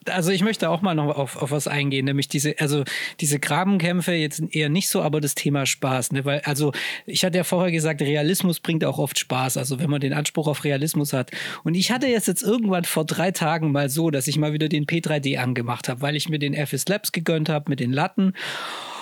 [0.10, 2.84] also ich möchte auch mal noch auf, auf was eingehen, nämlich diese, also
[3.20, 6.26] diese Grabenkämpfe jetzt eher nicht so, aber das Thema Spaß, ne?
[6.26, 6.72] Weil, also
[7.05, 10.47] ich hatte ja vorher gesagt, Realismus bringt auch oft Spaß, also wenn man den Anspruch
[10.47, 11.32] auf Realismus hat.
[11.64, 14.70] Und ich hatte jetzt jetzt irgendwann vor drei Tagen mal so, dass ich mal wieder
[14.70, 18.34] den P3D angemacht habe, weil ich mir den FS Labs gegönnt habe mit den Latten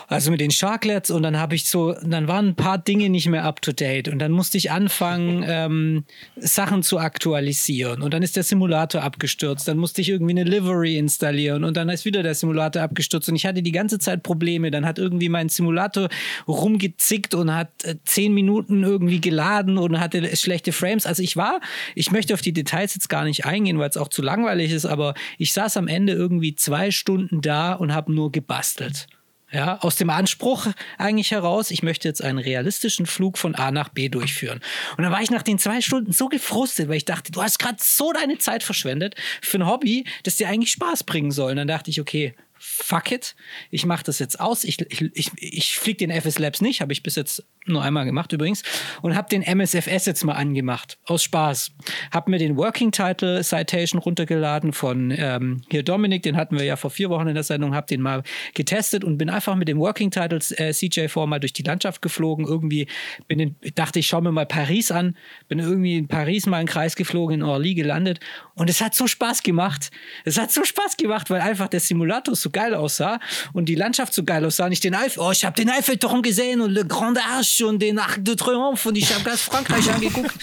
[0.07, 3.27] also mit den Sharklets und dann habe ich so, dann waren ein paar Dinge nicht
[3.27, 6.05] mehr up to date und dann musste ich anfangen, ähm,
[6.37, 10.97] Sachen zu aktualisieren und dann ist der Simulator abgestürzt, dann musste ich irgendwie eine Livery
[10.97, 14.71] installieren und dann ist wieder der Simulator abgestürzt und ich hatte die ganze Zeit Probleme.
[14.71, 16.09] Dann hat irgendwie mein Simulator
[16.47, 21.05] rumgezickt und hat äh, zehn Minuten irgendwie geladen und hatte schlechte Frames.
[21.05, 21.59] Also ich war,
[21.95, 24.85] ich möchte auf die Details jetzt gar nicht eingehen, weil es auch zu langweilig ist,
[24.85, 29.07] aber ich saß am Ende irgendwie zwei Stunden da und habe nur gebastelt.
[29.49, 30.67] Ja, aus dem Anspruch
[30.97, 34.59] eigentlich heraus, ich möchte jetzt einen realistischen Flug von A nach B durchführen.
[34.97, 37.57] Und dann war ich nach den zwei Stunden so gefrustet, weil ich dachte, du hast
[37.57, 41.51] gerade so deine Zeit verschwendet für ein Hobby, das dir eigentlich Spaß bringen soll.
[41.51, 43.35] Und dann dachte ich, okay, fuck it,
[43.71, 44.63] ich mache das jetzt aus.
[44.63, 48.31] Ich, ich, ich, fliege den FS Labs nicht, habe ich bis jetzt nur einmal gemacht
[48.33, 48.63] übrigens,
[49.01, 51.71] und habe den MSFS jetzt mal angemacht, aus Spaß.
[52.11, 56.75] Habe mir den Working Title Citation runtergeladen von ähm, hier Dominik, den hatten wir ja
[56.75, 59.79] vor vier Wochen in der Sendung, habe den mal getestet und bin einfach mit dem
[59.79, 62.45] Working Title äh, CJ4 mal durch die Landschaft geflogen.
[62.45, 62.87] Irgendwie
[63.27, 66.67] bin in, dachte ich, schau mir mal Paris an, bin irgendwie in Paris mal einen
[66.67, 68.19] Kreis geflogen, in Orly gelandet
[68.55, 69.91] und es hat so Spaß gemacht.
[70.25, 73.19] Es hat so Spaß gemacht, weil einfach der Simulator so geil aussah
[73.53, 74.69] und die Landschaft so geil aussah.
[74.69, 77.99] Nicht den Eifel, oh, ich habe den Eiffelturm gesehen und Le Grand Arche und den
[77.99, 80.35] Arc de Triomphe und ich habe ganz Frankreich angeguckt.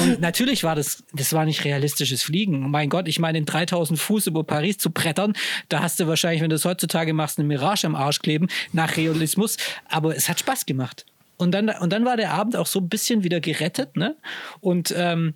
[0.00, 2.70] Und natürlich war das, das war nicht realistisches Fliegen.
[2.70, 5.34] Mein Gott, ich meine, in 3000 Fuß über Paris zu brettern,
[5.68, 8.96] da hast du wahrscheinlich, wenn du es heutzutage machst, eine Mirage am Arsch kleben, nach
[8.96, 9.56] Realismus.
[9.88, 11.06] Aber es hat Spaß gemacht.
[11.36, 14.14] Und dann, und dann war der Abend auch so ein bisschen wieder gerettet, ne?
[14.60, 15.34] Und ähm,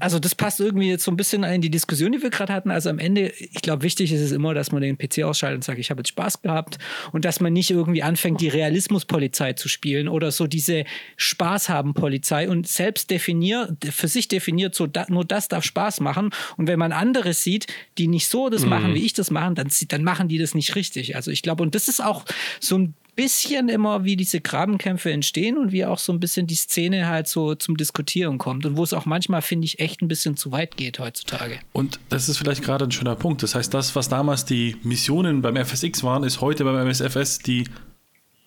[0.00, 2.70] also das passt irgendwie jetzt so ein bisschen in die Diskussion, die wir gerade hatten.
[2.70, 5.64] Also am Ende, ich glaube, wichtig ist es immer, dass man den PC ausschaltet und
[5.64, 6.78] sagt, ich habe jetzt Spaß gehabt
[7.12, 10.84] und dass man nicht irgendwie anfängt, die Realismuspolizei zu spielen oder so diese
[11.16, 16.00] Spaß haben Polizei und selbst definiert, für sich definiert, so da, nur das darf Spaß
[16.00, 16.30] machen.
[16.56, 17.66] Und wenn man andere sieht,
[17.98, 18.68] die nicht so das mhm.
[18.68, 21.16] machen, wie ich das mache, dann, dann machen die das nicht richtig.
[21.16, 22.24] Also ich glaube, und das ist auch
[22.60, 26.54] so ein bisschen immer, wie diese Grabenkämpfe entstehen und wie auch so ein bisschen die
[26.54, 30.06] Szene halt so zum Diskutieren kommt und wo es auch manchmal, finde ich, echt ein
[30.06, 31.58] bisschen zu weit geht heutzutage.
[31.72, 33.42] Und das ist vielleicht gerade ein schöner Punkt.
[33.42, 37.64] Das heißt, das, was damals die Missionen beim FSX waren, ist heute beim MSFS die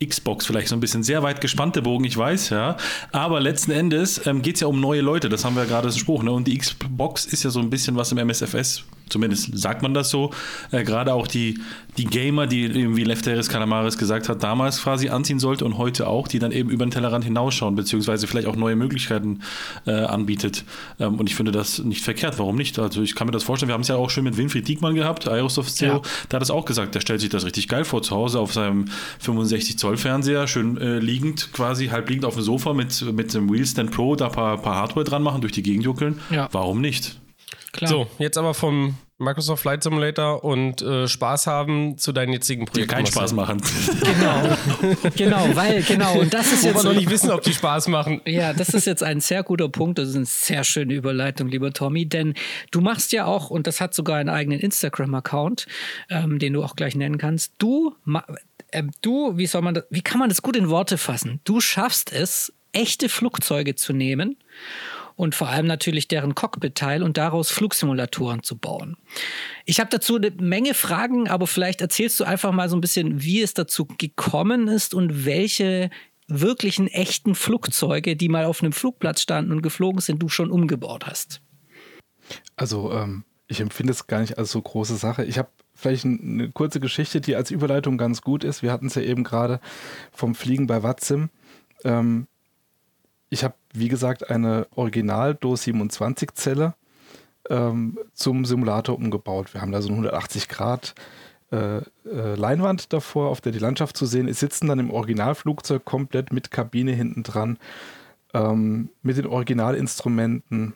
[0.02, 2.78] Xbox vielleicht so ein bisschen sehr weit gespannte Bogen, ich weiß, ja.
[3.12, 5.90] Aber letzten Endes ähm, geht es ja um neue Leute, das haben wir ja gerade
[5.90, 6.26] gesprochen.
[6.26, 6.32] Ne?
[6.32, 10.10] Und die Xbox ist ja so ein bisschen was im MSFS Zumindest sagt man das
[10.10, 10.32] so.
[10.72, 11.60] Äh, Gerade auch die,
[11.98, 16.28] die Gamer, die irgendwie Lefteris Calamaris gesagt hat, damals quasi anziehen sollte und heute auch,
[16.28, 19.40] die dann eben über den Tellerrand hinausschauen, beziehungsweise vielleicht auch neue Möglichkeiten
[19.86, 20.64] äh, anbietet.
[21.00, 22.40] Ähm, und ich finde das nicht verkehrt.
[22.40, 22.80] Warum nicht?
[22.80, 23.70] Also ich kann mir das vorstellen.
[23.70, 25.96] Wir haben es ja auch schon mit Winfried Diekmann gehabt, Aerosoft CEO.
[25.96, 26.02] Ja.
[26.30, 28.54] Da hat es auch gesagt, der stellt sich das richtig geil vor zu Hause auf
[28.54, 28.86] seinem
[29.20, 33.52] 65 Zoll Fernseher, schön äh, liegend, quasi halb liegend auf dem Sofa mit, mit dem
[33.52, 36.20] Wheelstand Pro, da ein paar, paar Hardware dran machen, durch die Gegend juckeln.
[36.30, 36.50] Ja.
[36.52, 37.21] Warum nicht?
[37.72, 37.90] Klar.
[37.90, 42.90] So, jetzt aber vom Microsoft Flight Simulator und äh, Spaß haben zu deinen jetzigen Projekten.
[42.90, 43.62] Die keinen Spaß machen.
[44.02, 44.58] Genau,
[45.16, 46.20] genau, weil, genau.
[46.20, 46.84] Und das ist Wo jetzt.
[46.84, 48.22] wir noch nicht wissen, ob die Spaß machen.
[48.26, 50.00] Ja, das ist jetzt ein sehr guter Punkt.
[50.00, 52.34] Das ist eine sehr schöne Überleitung, lieber Tommy, denn
[52.72, 55.68] du machst ja auch, und das hat sogar einen eigenen Instagram-Account,
[56.10, 57.54] ähm, den du auch gleich nennen kannst.
[57.60, 57.96] Du,
[58.72, 61.40] äh, du, wie soll man das, wie kann man das gut in Worte fassen?
[61.44, 64.36] Du schaffst es, echte Flugzeuge zu nehmen
[65.16, 68.98] und vor allem natürlich deren Cockpit-Teil und daraus Flugsimulatoren zu bauen.
[69.66, 73.22] Ich habe dazu eine Menge Fragen, aber vielleicht erzählst du einfach mal so ein bisschen,
[73.22, 75.90] wie es dazu gekommen ist und welche
[76.28, 81.06] wirklichen echten Flugzeuge, die mal auf einem Flugplatz standen und geflogen sind, du schon umgebaut
[81.06, 81.42] hast.
[82.56, 85.26] Also ähm, ich empfinde es gar nicht als so große Sache.
[85.26, 88.62] Ich habe vielleicht eine kurze Geschichte, die als Überleitung ganz gut ist.
[88.62, 89.60] Wir hatten es ja eben gerade
[90.12, 91.30] vom Fliegen bei Watzim.
[91.84, 92.28] Ähm,
[93.30, 96.76] ich habe, wie gesagt, eine Original DOS 27 Zelle
[97.50, 99.54] ähm, zum Simulator umgebaut.
[99.54, 100.94] Wir haben da so eine 180 Grad
[101.52, 105.84] äh, äh, Leinwand davor, auf der die Landschaft zu sehen ist, sitzen dann im Originalflugzeug
[105.84, 107.58] komplett mit Kabine hinten dran,
[108.34, 110.76] ähm, mit den Originalinstrumenten,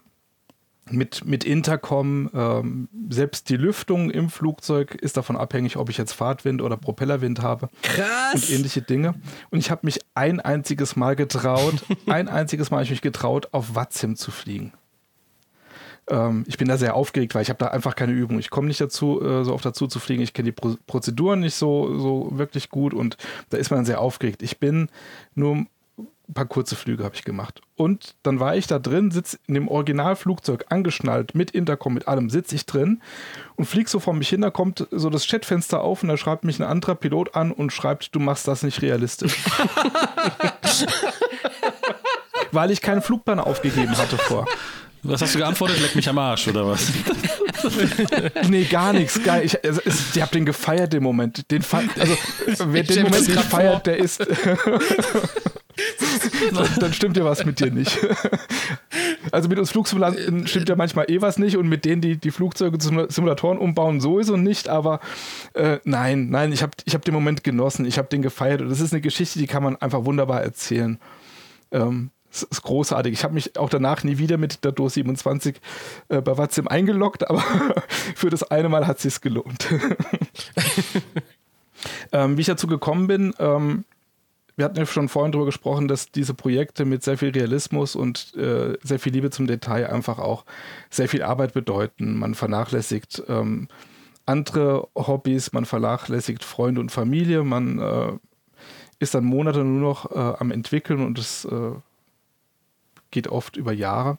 [0.91, 2.29] mit, mit Intercom.
[2.33, 7.41] Ähm, selbst die Lüftung im Flugzeug ist davon abhängig, ob ich jetzt Fahrtwind oder Propellerwind
[7.41, 7.69] habe.
[7.81, 8.35] Krass.
[8.35, 9.15] Und ähnliche Dinge.
[9.49, 13.49] Und ich habe mich ein einziges Mal getraut, ein einziges Mal habe ich mich getraut,
[13.51, 14.73] auf Watzim zu fliegen.
[16.07, 18.37] Ähm, ich bin da sehr aufgeregt, weil ich habe da einfach keine Übung.
[18.37, 20.21] Ich komme nicht dazu, äh, so oft dazu zu fliegen.
[20.21, 23.17] Ich kenne die Pro Prozeduren nicht so, so wirklich gut und
[23.49, 24.43] da ist man sehr aufgeregt.
[24.43, 24.89] Ich bin
[25.33, 25.65] nur
[26.27, 27.61] ein paar kurze Flüge habe ich gemacht.
[27.75, 32.29] Und dann war ich da drin, sitze in dem Originalflugzeug angeschnallt, mit Intercom, mit allem,
[32.29, 33.01] sitze ich drin
[33.55, 36.43] und flieg so vor mich hin, da kommt so das Chatfenster auf und da schreibt
[36.43, 39.37] mich ein anderer Pilot an und schreibt, du machst das nicht realistisch.
[42.51, 44.45] Weil ich keinen Flugplan aufgegeben hatte vor.
[45.03, 45.79] Was hast du geantwortet?
[45.81, 46.91] Leck mich am Arsch, oder was?
[48.49, 49.21] nee, gar nichts.
[49.21, 51.49] Gar, ich also, ich habe den gefeiert, den Moment.
[51.51, 52.17] Den, also,
[52.73, 54.25] wer den Moment nicht feiert, der ist.
[56.79, 57.97] dann, stimmt ja was mit dir nicht.
[59.31, 62.31] Also mit uns Flugsimulatoren stimmt ja manchmal eh was nicht und mit denen, die die
[62.31, 64.69] Flugzeuge zu Simulatoren umbauen, sowieso nicht.
[64.69, 64.99] Aber
[65.53, 68.69] äh, nein, nein, ich habe ich hab den Moment genossen, ich habe den gefeiert und
[68.69, 70.99] das ist eine Geschichte, die kann man einfach wunderbar erzählen.
[71.71, 73.13] Ähm, das ist großartig.
[73.13, 75.55] Ich habe mich auch danach nie wieder mit der DOS 27
[76.09, 77.43] äh, bei WhatsApp eingeloggt, aber
[78.15, 79.69] für das eine Mal hat es sich gelohnt.
[82.11, 83.85] ähm, wie ich dazu gekommen bin, ähm,
[84.55, 88.33] wir hatten ja schon vorhin darüber gesprochen, dass diese Projekte mit sehr viel Realismus und
[88.35, 90.45] äh, sehr viel Liebe zum Detail einfach auch
[90.89, 92.17] sehr viel Arbeit bedeuten.
[92.17, 93.67] Man vernachlässigt ähm,
[94.25, 98.13] andere Hobbys, man vernachlässigt Freunde und Familie, man äh,
[98.99, 101.71] ist dann Monate nur noch äh, am entwickeln und es äh,
[103.11, 104.17] geht oft über Jahre.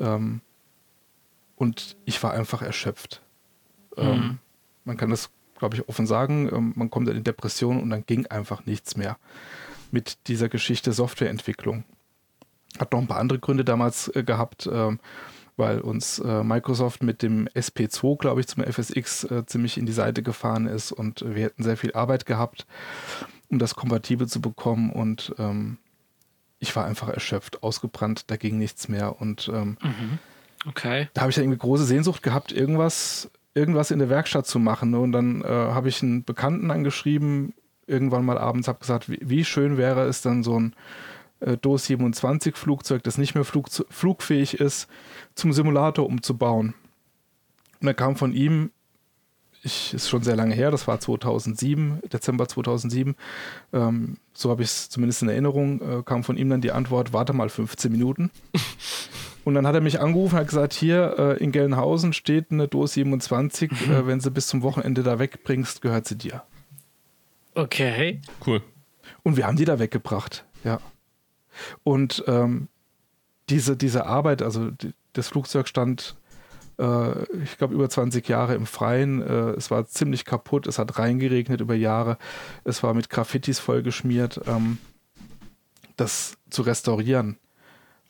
[0.00, 0.40] Ähm,
[1.56, 3.20] und ich war einfach erschöpft.
[3.96, 4.12] Ähm, mhm.
[4.12, 4.38] Ähm,
[4.84, 5.30] man kann das
[5.62, 6.50] glaube ich, offen sagen.
[6.52, 9.16] Ähm, man kommt in Depression und dann ging einfach nichts mehr
[9.92, 11.84] mit dieser Geschichte Softwareentwicklung.
[12.80, 14.98] Hat noch ein paar andere Gründe damals äh, gehabt, ähm,
[15.56, 19.92] weil uns äh, Microsoft mit dem SP2, glaube ich, zum FSX äh, ziemlich in die
[19.92, 22.66] Seite gefahren ist und wir hätten sehr viel Arbeit gehabt,
[23.48, 25.78] um das kompatibel zu bekommen und ähm,
[26.58, 29.76] ich war einfach erschöpft, ausgebrannt, da ging nichts mehr und mhm.
[30.66, 31.08] okay.
[31.14, 34.90] da habe ich dann irgendwie große Sehnsucht gehabt, irgendwas irgendwas in der Werkstatt zu machen.
[34.90, 34.98] Ne?
[34.98, 37.54] Und dann äh, habe ich einen Bekannten angeschrieben,
[37.86, 40.74] irgendwann mal abends, habe gesagt, wie, wie, schön wäre es dann so ein
[41.40, 44.88] äh, DOS 27 Flugzeug, das nicht mehr flug, flugfähig ist,
[45.34, 46.74] zum Simulator umzubauen.
[47.80, 48.70] Und dann kam von ihm,
[49.62, 53.14] ich, ist schon sehr lange her, das war 2007, Dezember 2007,
[53.72, 57.12] ähm, so habe ich es zumindest in Erinnerung, äh, kam von ihm dann die Antwort,
[57.12, 58.30] warte mal 15 Minuten.
[59.44, 62.68] Und dann hat er mich angerufen und hat gesagt, hier äh, in Gelnhausen steht eine
[62.68, 63.92] Dose 27, mhm.
[63.92, 66.42] äh, wenn sie bis zum Wochenende da wegbringst, gehört sie dir.
[67.54, 68.20] Okay.
[68.46, 68.62] Cool.
[69.22, 70.80] Und wir haben die da weggebracht, ja.
[71.82, 72.68] Und ähm,
[73.50, 76.16] diese, diese Arbeit, also die, das Flugzeug stand
[76.78, 79.20] äh, ich glaube, über 20 Jahre im Freien.
[79.20, 82.16] Äh, es war ziemlich kaputt, es hat reingeregnet über Jahre,
[82.64, 84.40] es war mit Graffitis vollgeschmiert.
[84.46, 84.78] Ähm,
[85.96, 87.36] das zu restaurieren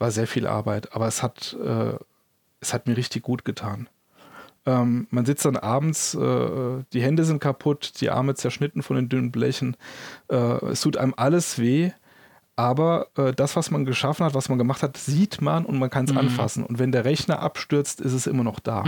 [0.03, 1.95] war sehr viel Arbeit, aber es hat, äh,
[2.61, 3.89] es hat mir richtig gut getan.
[4.67, 9.09] Ähm, man sitzt dann abends, äh, die Hände sind kaputt, die Arme zerschnitten von den
[9.09, 9.77] dünnen Blechen.
[10.29, 11.93] Äh, es tut einem alles weh,
[12.57, 15.89] aber äh, das, was man geschaffen hat, was man gemacht hat, sieht man und man
[15.89, 16.19] kann es mhm.
[16.19, 16.65] anfassen.
[16.65, 18.85] Und wenn der Rechner abstürzt, ist es immer noch da.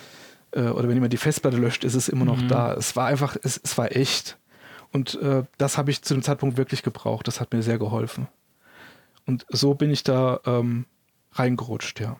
[0.50, 2.48] äh, oder wenn jemand die Festplatte löscht, ist es immer noch mhm.
[2.48, 2.74] da.
[2.74, 4.38] Es war einfach, es, es war echt.
[4.92, 7.28] Und äh, das habe ich zu dem Zeitpunkt wirklich gebraucht.
[7.28, 8.26] Das hat mir sehr geholfen.
[9.28, 10.86] Und so bin ich da ähm,
[11.32, 12.16] reingerutscht, ja.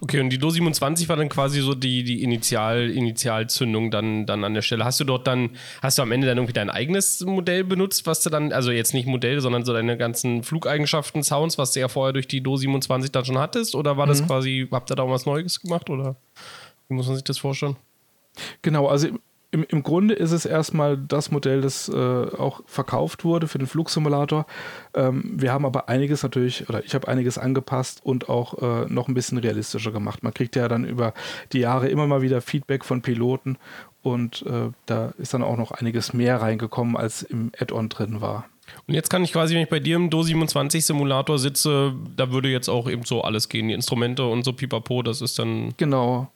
[0.00, 4.44] Okay, und die Do 27 war dann quasi so die, die Initial, Initialzündung dann, dann
[4.44, 4.84] an der Stelle.
[4.84, 8.22] Hast du dort dann, hast du am Ende dann irgendwie dein eigenes Modell benutzt, was
[8.22, 11.88] du dann, also jetzt nicht Modell, sondern so deine ganzen Flugeigenschaften, Sounds, was du ja
[11.88, 13.74] vorher durch die Do 27 dann schon hattest?
[13.74, 14.26] Oder war das mhm.
[14.26, 15.88] quasi, habt ihr da auch was Neues gemacht?
[15.88, 16.16] Oder
[16.88, 17.76] wie muss man sich das vorstellen?
[18.60, 19.08] Genau, also
[19.52, 23.66] im, im Grunde ist es erstmal das Modell, das äh, auch verkauft wurde für den
[23.66, 24.46] Flugsimulator.
[24.94, 29.08] Ähm, wir haben aber einiges natürlich, oder ich habe einiges angepasst und auch äh, noch
[29.08, 30.22] ein bisschen realistischer gemacht.
[30.22, 31.12] Man kriegt ja dann über
[31.52, 33.58] die Jahre immer mal wieder Feedback von Piloten
[34.02, 38.46] und äh, da ist dann auch noch einiges mehr reingekommen, als im Add-on drin war.
[38.86, 42.32] Und jetzt kann ich quasi, wenn ich bei dir im Do 27 Simulator sitze, da
[42.32, 45.74] würde jetzt auch eben so alles gehen, die Instrumente und so pipapo, das ist dann.
[45.76, 46.28] Genau,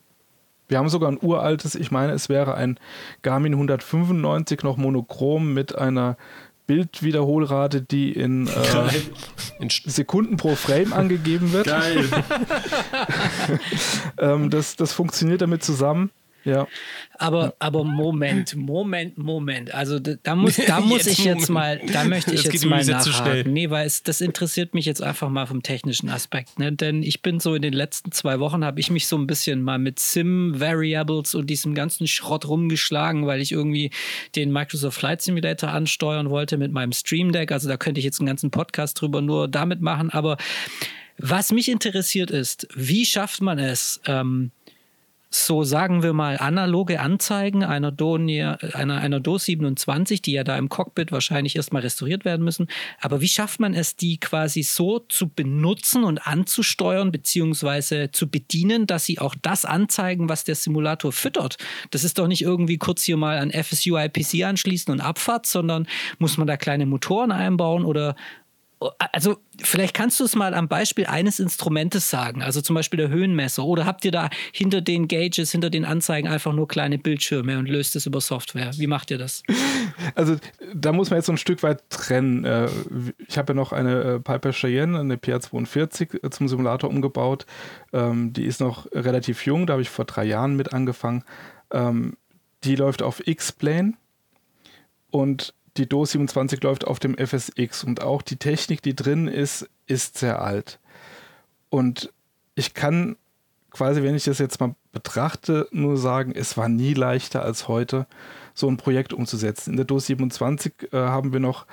[0.68, 2.78] wir haben sogar ein uraltes, ich meine, es wäre ein
[3.22, 6.16] Garmin 195 noch monochrom mit einer
[6.66, 8.50] Bildwiederholrate, die in, äh,
[9.60, 11.66] in Sekunden pro Frame angegeben wird.
[11.66, 12.08] Geil.
[14.18, 16.10] ähm, das, das funktioniert damit zusammen.
[16.46, 16.66] Ja.
[17.18, 19.74] Aber, aber Moment, Moment, Moment.
[19.74, 23.52] Also da muss, da muss ich jetzt mal, da möchte ich das jetzt mal nachhaken.
[23.52, 26.58] Nee, weil es, das interessiert mich jetzt einfach mal vom technischen Aspekt.
[26.58, 26.72] Ne?
[26.72, 29.62] Denn ich bin so in den letzten zwei Wochen, habe ich mich so ein bisschen
[29.62, 33.90] mal mit Sim-Variables und diesem ganzen Schrott rumgeschlagen, weil ich irgendwie
[34.36, 37.50] den Microsoft Flight Simulator ansteuern wollte mit meinem Stream Deck.
[37.50, 40.10] Also da könnte ich jetzt einen ganzen Podcast drüber nur damit machen.
[40.10, 40.36] Aber
[41.18, 44.50] was mich interessiert ist, wie schafft man es, ähm,
[45.28, 50.56] so sagen wir mal analoge Anzeigen einer Donia, einer, einer DOS 27, die ja da
[50.56, 52.68] im Cockpit wahrscheinlich erstmal restauriert werden müssen.
[53.00, 58.86] Aber wie schafft man es, die quasi so zu benutzen und anzusteuern beziehungsweise zu bedienen,
[58.86, 61.56] dass sie auch das anzeigen, was der Simulator füttert?
[61.90, 65.88] Das ist doch nicht irgendwie kurz hier mal an FSU IPC anschließen und Abfahrt, sondern
[66.18, 68.14] muss man da kleine Motoren einbauen oder
[69.12, 73.08] also vielleicht kannst du es mal am Beispiel eines Instrumentes sagen, also zum Beispiel der
[73.08, 73.64] Höhenmesser.
[73.64, 77.68] Oder habt ihr da hinter den Gauges, hinter den Anzeigen einfach nur kleine Bildschirme und
[77.68, 78.70] löst es über Software?
[78.76, 79.42] Wie macht ihr das?
[80.14, 80.36] Also
[80.74, 82.44] da muss man jetzt so ein Stück weit trennen.
[82.44, 82.68] Äh,
[83.28, 87.46] ich habe ja noch eine äh, Piper Cheyenne, eine PR42 äh, zum Simulator umgebaut.
[87.92, 91.24] Ähm, die ist noch relativ jung, da habe ich vor drei Jahren mit angefangen.
[91.70, 92.16] Ähm,
[92.64, 93.94] die läuft auf X-Plane
[95.10, 99.68] und die DOS 27 läuft auf dem FSX und auch die Technik, die drin ist,
[99.86, 100.78] ist sehr alt.
[101.68, 102.12] Und
[102.54, 103.16] ich kann
[103.70, 108.06] quasi, wenn ich das jetzt mal betrachte, nur sagen, es war nie leichter als heute,
[108.54, 109.72] so ein Projekt umzusetzen.
[109.72, 111.66] In der DOS 27 äh, haben wir noch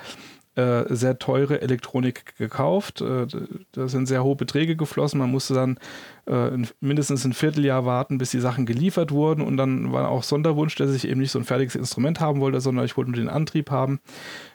[0.56, 3.00] äh, sehr teure Elektronik gekauft.
[3.00, 3.26] Äh,
[3.72, 5.18] da sind sehr hohe Beträge geflossen.
[5.18, 5.78] Man musste dann
[6.26, 6.50] äh,
[6.80, 9.42] mindestens ein Vierteljahr warten, bis die Sachen geliefert wurden.
[9.42, 12.60] Und dann war auch Sonderwunsch, dass ich eben nicht so ein fertiges Instrument haben wollte,
[12.60, 14.00] sondern ich wollte nur den Antrieb haben.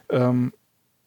[0.10, 0.54] Ähm,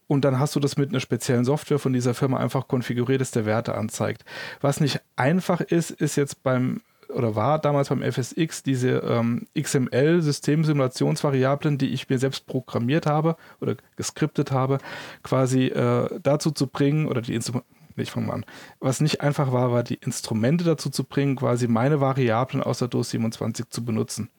[0.09, 3.31] und dann hast du das mit einer speziellen Software von dieser Firma einfach konfiguriert, dass
[3.31, 4.27] der Werte anzeigt.
[4.61, 6.83] Was nicht einfach ist, ist jetzt beim
[7.13, 13.77] oder war damals beim FSX diese ähm, XML-Systemsimulationsvariablen, die ich mir selbst programmiert habe oder
[13.97, 14.79] geskriptet habe,
[15.23, 18.47] quasi äh, dazu zu bringen oder die Instrumente ich fange mal an.
[18.81, 22.89] Was nicht einfach war, war die Instrumente dazu zu bringen, quasi meine Variablen aus der
[22.89, 24.31] DOS 27 zu benutzen.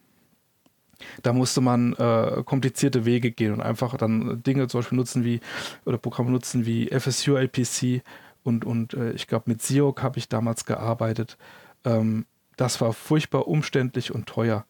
[1.21, 5.39] Da musste man äh, komplizierte Wege gehen und einfach dann Dinge zum Beispiel nutzen wie,
[5.85, 8.01] oder Programme nutzen wie FSU APC
[8.43, 11.37] und, und äh, ich glaube mit Siok habe ich damals gearbeitet.
[11.83, 12.25] Ähm,
[12.57, 14.65] das war furchtbar umständlich und teuer.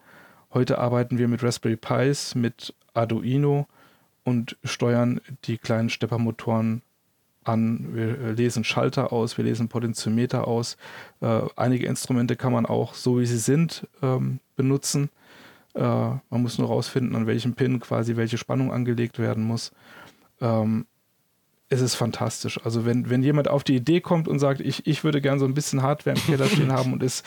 [0.53, 3.67] Heute arbeiten wir mit Raspberry Pis, mit Arduino
[4.23, 6.81] und steuern die kleinen Steppermotoren
[7.43, 7.89] an.
[7.93, 10.77] Wir äh, lesen Schalter aus, wir lesen Potentiometer aus.
[11.21, 15.09] Äh, einige Instrumente kann man auch so wie sie sind ähm, benutzen.
[15.73, 19.71] Äh, man muss nur rausfinden, an welchem Pin quasi welche Spannung angelegt werden muss.
[20.39, 20.85] Ähm,
[21.69, 22.59] es ist fantastisch.
[22.63, 25.45] Also wenn, wenn jemand auf die Idee kommt und sagt, ich, ich würde gern so
[25.45, 27.25] ein bisschen Hardware im Keller stehen haben und ist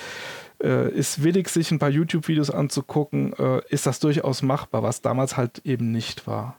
[0.63, 5.37] äh, ist willig, sich ein paar YouTube-Videos anzugucken, äh, ist das durchaus machbar, was damals
[5.37, 6.59] halt eben nicht war.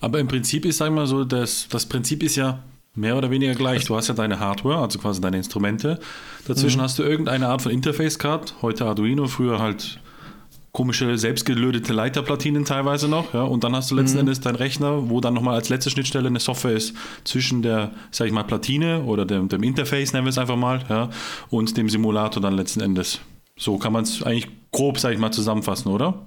[0.00, 2.62] Aber im Prinzip ist, sagen wir mal so, das, das Prinzip ist ja,
[2.94, 3.86] Mehr oder weniger gleich.
[3.86, 5.98] Du hast ja deine Hardware, also quasi deine Instrumente.
[6.46, 6.82] Dazwischen mhm.
[6.82, 8.56] hast du irgendeine Art von Interface-Card.
[8.60, 9.98] Heute Arduino, früher halt
[10.72, 14.20] komische selbstgelötete Leiterplatinen teilweise noch, ja, und dann hast du letzten mhm.
[14.20, 16.94] Endes deinen Rechner, wo dann nochmal als letzte Schnittstelle eine Software ist
[17.24, 20.82] zwischen der, sag ich mal, Platine oder dem, dem Interface, nennen wir es einfach mal,
[20.88, 21.10] ja,
[21.50, 23.20] und dem Simulator dann letzten Endes.
[23.56, 26.26] So kann man es eigentlich grob, sag ich mal, zusammenfassen, oder?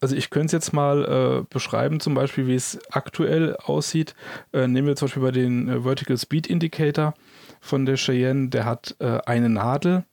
[0.00, 4.16] Also ich könnte es jetzt mal äh, beschreiben, zum Beispiel, wie es aktuell aussieht.
[4.52, 7.14] Äh, nehmen wir zum Beispiel bei den äh, Vertical Speed Indicator
[7.60, 10.04] von der Cheyenne, der hat äh, eine Nadel,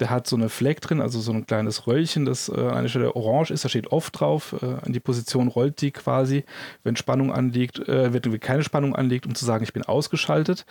[0.00, 2.88] der hat so eine Fleck drin, also so ein kleines Röllchen, das äh, an einer
[2.88, 6.44] Stelle orange ist, da steht oft drauf, äh, an die Position rollt die quasi,
[6.82, 10.66] wenn Spannung anliegt, äh, wenn keine Spannung anliegt, um zu sagen, ich bin ausgeschaltet.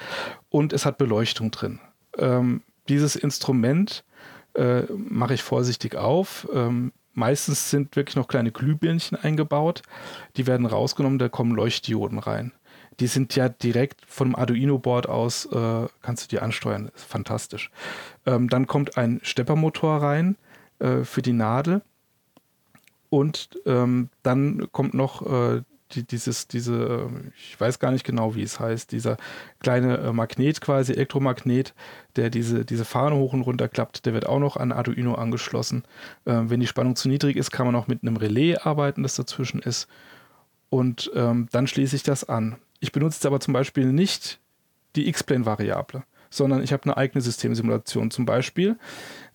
[0.49, 1.79] Und es hat Beleuchtung drin.
[2.17, 4.03] Ähm, dieses Instrument
[4.55, 6.47] äh, mache ich vorsichtig auf.
[6.53, 9.83] Ähm, meistens sind wirklich noch kleine Glühbirnchen eingebaut,
[10.35, 12.51] die werden rausgenommen, da kommen Leuchtdioden rein
[12.99, 16.91] die sind ja direkt vom Arduino-Board aus, äh, kannst du die ansteuern.
[16.95, 17.71] Ist fantastisch.
[18.25, 20.35] Ähm, dann kommt ein Steppermotor rein
[20.79, 21.81] äh, für die Nadel.
[23.09, 25.61] Und ähm, dann kommt noch äh,
[25.95, 29.17] die, dieses, diese, ich weiß gar nicht genau, wie es heißt, dieser
[29.59, 31.73] kleine äh, Magnet quasi, Elektromagnet,
[32.15, 35.83] der diese, diese Fahne hoch und runter klappt, der wird auch noch an Arduino angeschlossen.
[36.25, 39.15] Ähm, wenn die Spannung zu niedrig ist, kann man auch mit einem Relais arbeiten, das
[39.15, 39.87] dazwischen ist.
[40.69, 42.57] Und ähm, dann schließe ich das an.
[42.83, 44.41] Ich benutze jetzt aber zum Beispiel nicht
[44.97, 48.11] die X-Plane-Variable, sondern ich habe eine eigene Systemsimulation.
[48.11, 48.75] Zum Beispiel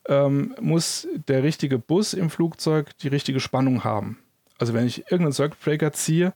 [0.07, 4.19] ähm, muss der richtige Bus im Flugzeug die richtige Spannung haben.
[4.59, 6.35] Also wenn ich irgendeinen Circuit Breaker ziehe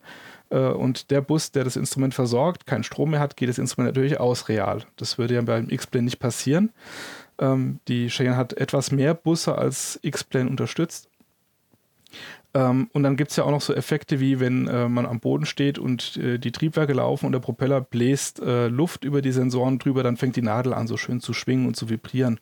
[0.48, 3.94] äh, und der Bus, der das Instrument versorgt, keinen Strom mehr hat, geht das Instrument
[3.94, 4.82] natürlich aus real.
[4.96, 6.72] Das würde ja beim X-Plane nicht passieren.
[7.38, 11.10] Ähm, die Cheyenne hat etwas mehr Busse als X-Plane unterstützt.
[12.54, 15.20] Ähm, und dann gibt es ja auch noch so Effekte, wie wenn äh, man am
[15.20, 19.32] Boden steht und äh, die Triebwerke laufen und der Propeller bläst äh, Luft über die
[19.32, 22.38] Sensoren drüber, dann fängt die Nadel an, so schön zu schwingen und zu vibrieren.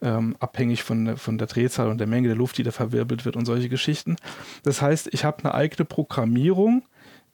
[0.00, 3.34] Ähm, abhängig von, von der Drehzahl und der Menge der Luft, die da verwirbelt wird
[3.34, 4.16] und solche Geschichten.
[4.62, 6.84] Das heißt, ich habe eine eigene Programmierung,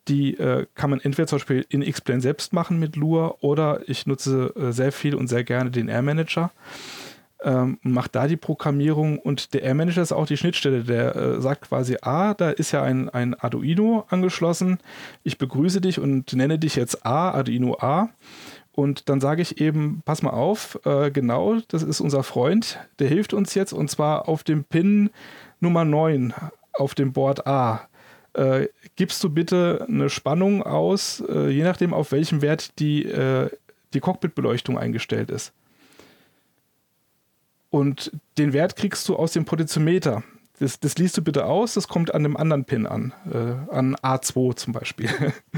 [0.08, 4.06] die äh, kann man entweder zum Beispiel in X-Plane selbst machen mit Lua oder ich
[4.06, 6.52] nutze äh, sehr viel und sehr gerne den Air Manager
[7.44, 10.82] ähm, macht da die Programmierung und der Air Manager ist auch die Schnittstelle.
[10.82, 14.78] Der äh, sagt quasi, ah, da ist ja ein, ein Arduino angeschlossen.
[15.22, 18.08] Ich begrüße dich und nenne dich jetzt A, Arduino A.
[18.72, 23.08] Und dann sage ich eben, pass mal auf, äh, genau, das ist unser Freund, der
[23.08, 25.10] hilft uns jetzt und zwar auf dem Pin
[25.60, 26.34] Nummer 9
[26.72, 27.88] auf dem Board A.
[28.32, 28.66] Äh,
[28.96, 33.48] gibst du bitte eine Spannung aus, äh, je nachdem auf welchem Wert die, äh,
[33.92, 35.52] die Cockpitbeleuchtung eingestellt ist.
[37.74, 40.22] Und den Wert kriegst du aus dem Potentiometer.
[40.60, 43.96] Das, das liest du bitte aus, das kommt an einem anderen Pin an, äh, an
[43.96, 45.10] A2 zum Beispiel.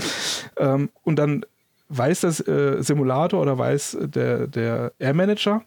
[0.57, 1.45] ähm, und dann
[1.91, 5.63] weiß das äh, Simulator oder weiß der, der Air Manager,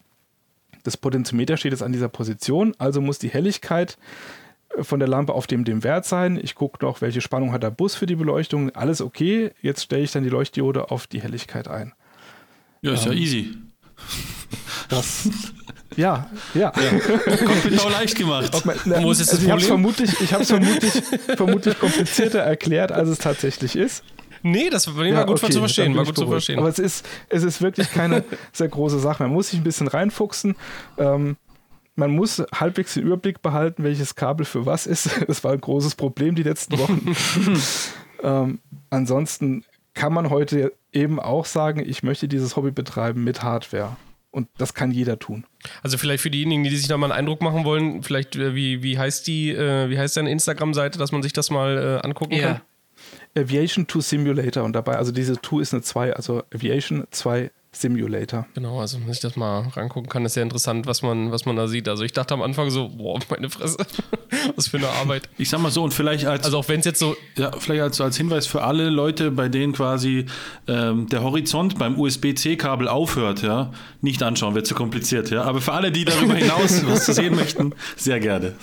[0.81, 3.99] das Potentiometer steht jetzt an dieser Position, also muss die Helligkeit
[4.75, 6.39] äh, von der Lampe auf dem, dem Wert sein.
[6.41, 8.71] Ich gucke noch, welche Spannung hat der Bus für die Beleuchtung.
[8.71, 9.51] Alles okay.
[9.61, 11.93] Jetzt stelle ich dann die Leuchtdiode auf die Helligkeit ein.
[12.81, 13.57] Ja, ist ähm, ja easy.
[14.89, 15.29] Das
[15.95, 16.71] ja, ja.
[16.75, 17.35] ja.
[17.37, 18.65] Kommt auch leicht gemacht.
[18.65, 20.93] Man, na, Wo ist also ich habe es vermutlich, ich vermutlich,
[21.35, 24.03] vermutlich komplizierter erklärt, als es tatsächlich ist.
[24.41, 25.95] Nee, das war ja, gut okay, zu verstehen.
[25.95, 26.59] War gut zu verstehen.
[26.59, 28.23] Aber es ist, es ist wirklich keine
[28.53, 29.23] sehr große Sache.
[29.23, 30.55] Man muss sich ein bisschen reinfuchsen.
[30.97, 31.37] Ähm,
[31.95, 35.09] man muss halbwegs den Überblick behalten, welches Kabel für was ist.
[35.27, 37.15] Das war ein großes Problem die letzten Wochen.
[38.23, 38.59] ähm,
[38.89, 43.97] ansonsten kann man heute eben auch sagen, ich möchte dieses Hobby betreiben mit Hardware.
[44.31, 45.45] Und das kann jeder tun.
[45.81, 48.83] Also vielleicht für diejenigen, die sich da mal einen Eindruck machen wollen, vielleicht äh, wie,
[48.83, 52.35] wie heißt die, äh, wie heißt deine Instagram-Seite, dass man sich das mal äh, angucken
[52.35, 52.53] ja.
[52.53, 52.61] kann?
[53.35, 58.47] Aviation 2 Simulator und dabei, also diese 2 ist eine 2, also Aviation 2 Simulator.
[58.55, 61.55] Genau, also wenn ich das mal rangucken kann, ist sehr interessant, was man, was man
[61.55, 61.87] da sieht.
[61.87, 63.77] Also ich dachte am Anfang so, boah, meine Fresse,
[64.55, 65.29] was für eine Arbeit.
[65.37, 67.81] Ich sag mal so und vielleicht als also auch wenn es jetzt so ja vielleicht
[67.81, 70.25] als, als Hinweis für alle Leute, bei denen quasi
[70.67, 75.43] ähm, der Horizont beim USB-C-Kabel aufhört, ja, nicht anschauen, wird zu kompliziert, ja.
[75.43, 78.55] Aber für alle, die darüber hinaus was zu sehen möchten, sehr gerne.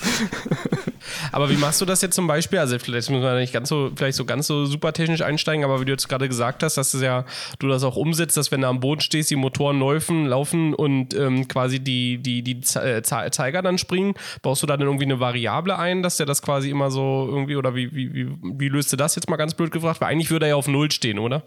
[1.30, 2.58] Aber wie machst du das jetzt zum Beispiel?
[2.58, 5.80] Also vielleicht müssen wir nicht ganz so, vielleicht so ganz so super technisch einsteigen, aber
[5.80, 7.24] wie du jetzt gerade gesagt hast, dass du ja,
[7.60, 11.14] du das auch umsetzt, dass wenn du am Boden stehst, die Motoren laufen, laufen und
[11.14, 15.20] ähm, quasi die, die, die äh, Zeiger dann springen, baust du da dann irgendwie eine
[15.20, 18.92] Variable ein, dass der das quasi immer so irgendwie, oder wie, wie, wie, wie löst
[18.92, 20.00] du das jetzt mal ganz blöd gefragt?
[20.00, 21.42] Weil eigentlich würde er ja auf Null stehen, oder?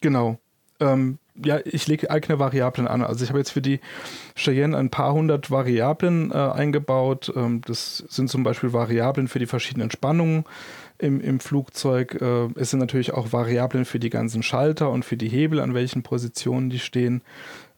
[0.00, 0.38] Genau.
[0.80, 3.02] Ähm, ja, ich lege eigene Variablen an.
[3.02, 3.80] Also ich habe jetzt für die
[4.36, 7.32] Cheyenne ein paar hundert Variablen äh, eingebaut.
[7.34, 10.44] Ähm, das sind zum Beispiel Variablen für die verschiedenen Spannungen.
[10.98, 12.20] Im, im Flugzeug.
[12.20, 15.74] Äh, es sind natürlich auch Variablen für die ganzen Schalter und für die Hebel, an
[15.74, 17.22] welchen Positionen die stehen.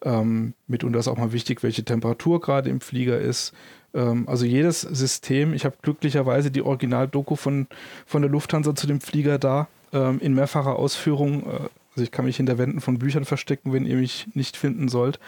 [0.05, 3.53] Ähm, mitunter ist auch mal wichtig, welche Temperatur gerade im Flieger ist.
[3.95, 7.67] Ähm, also jedes System, ich habe glücklicherweise die Original-Doku von,
[8.05, 11.45] von der Lufthansa zu dem Flieger da, ähm, in mehrfacher Ausführung.
[11.45, 14.89] Äh, also ich kann mich hinter Wänden von Büchern verstecken, wenn ihr mich nicht finden
[14.89, 15.19] sollt.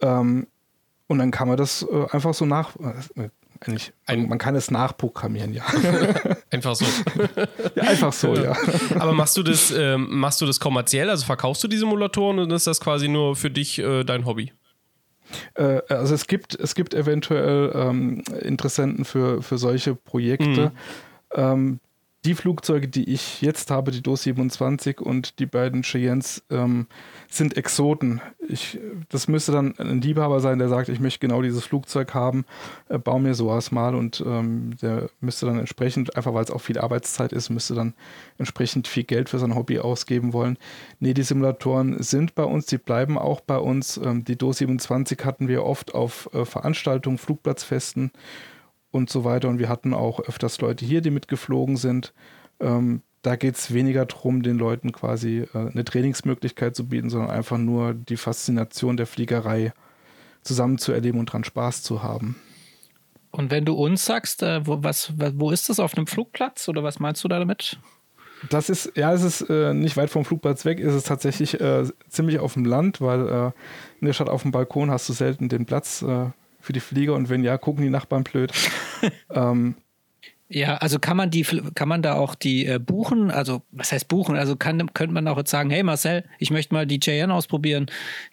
[0.00, 0.48] Ähm,
[1.06, 3.28] und dann kann man das äh, einfach so nach, äh,
[3.60, 5.64] eigentlich, ein, man kann es nachprogrammieren, ja.
[6.50, 6.84] einfach so.
[7.74, 8.56] ja, einfach so, ja.
[8.98, 11.10] Aber machst du das, ähm, machst du das kommerziell?
[11.10, 14.52] Also verkaufst du die Simulatoren und ist das quasi nur für dich äh, dein Hobby?
[15.54, 20.46] Äh, also es gibt, es gibt eventuell ähm, Interessenten für, für solche Projekte.
[20.46, 20.70] Mhm.
[21.34, 21.80] Ähm,
[22.28, 26.86] die Flugzeuge, die ich jetzt habe, die DOS 27 und die beiden Cheyennes, ähm,
[27.26, 28.20] sind Exoten.
[28.46, 32.44] Ich, das müsste dann ein Liebhaber sein, der sagt, ich möchte genau dieses Flugzeug haben,
[32.90, 36.60] äh, baue mir sowas mal und ähm, der müsste dann entsprechend, einfach weil es auch
[36.60, 37.94] viel Arbeitszeit ist, müsste dann
[38.36, 40.58] entsprechend viel Geld für sein Hobby ausgeben wollen.
[41.00, 43.96] Nee, die Simulatoren sind bei uns, die bleiben auch bei uns.
[43.96, 48.12] Ähm, die DOS 27 hatten wir oft auf äh, Veranstaltungen, Flugplatzfesten
[48.90, 49.48] und so weiter.
[49.48, 52.12] Und wir hatten auch öfters Leute hier, die mitgeflogen sind.
[52.60, 57.30] Ähm, da geht es weniger darum, den Leuten quasi äh, eine Trainingsmöglichkeit zu bieten, sondern
[57.30, 59.72] einfach nur die Faszination der Fliegerei
[60.42, 62.36] zusammen zu erleben und dran Spaß zu haben.
[63.30, 66.82] Und wenn du uns sagst, äh, wo, was, wo ist das auf einem Flugplatz oder
[66.82, 67.78] was meinst du da damit?
[68.50, 71.84] Das ist, ja, es ist äh, nicht weit vom Flugplatz weg, es ist tatsächlich äh,
[72.08, 73.46] ziemlich auf dem Land, weil äh,
[74.00, 76.26] in der Stadt auf dem Balkon hast du selten den Platz äh,
[76.68, 78.52] für die Flieger und wenn ja, gucken die Nachbarn blöd.
[79.34, 79.74] ähm,
[80.50, 83.30] ja, also kann man die, kann man da auch die äh, buchen?
[83.30, 84.36] Also, was heißt buchen?
[84.36, 87.86] Also kann, könnte man auch jetzt sagen, hey Marcel, ich möchte mal die JN ausprobieren.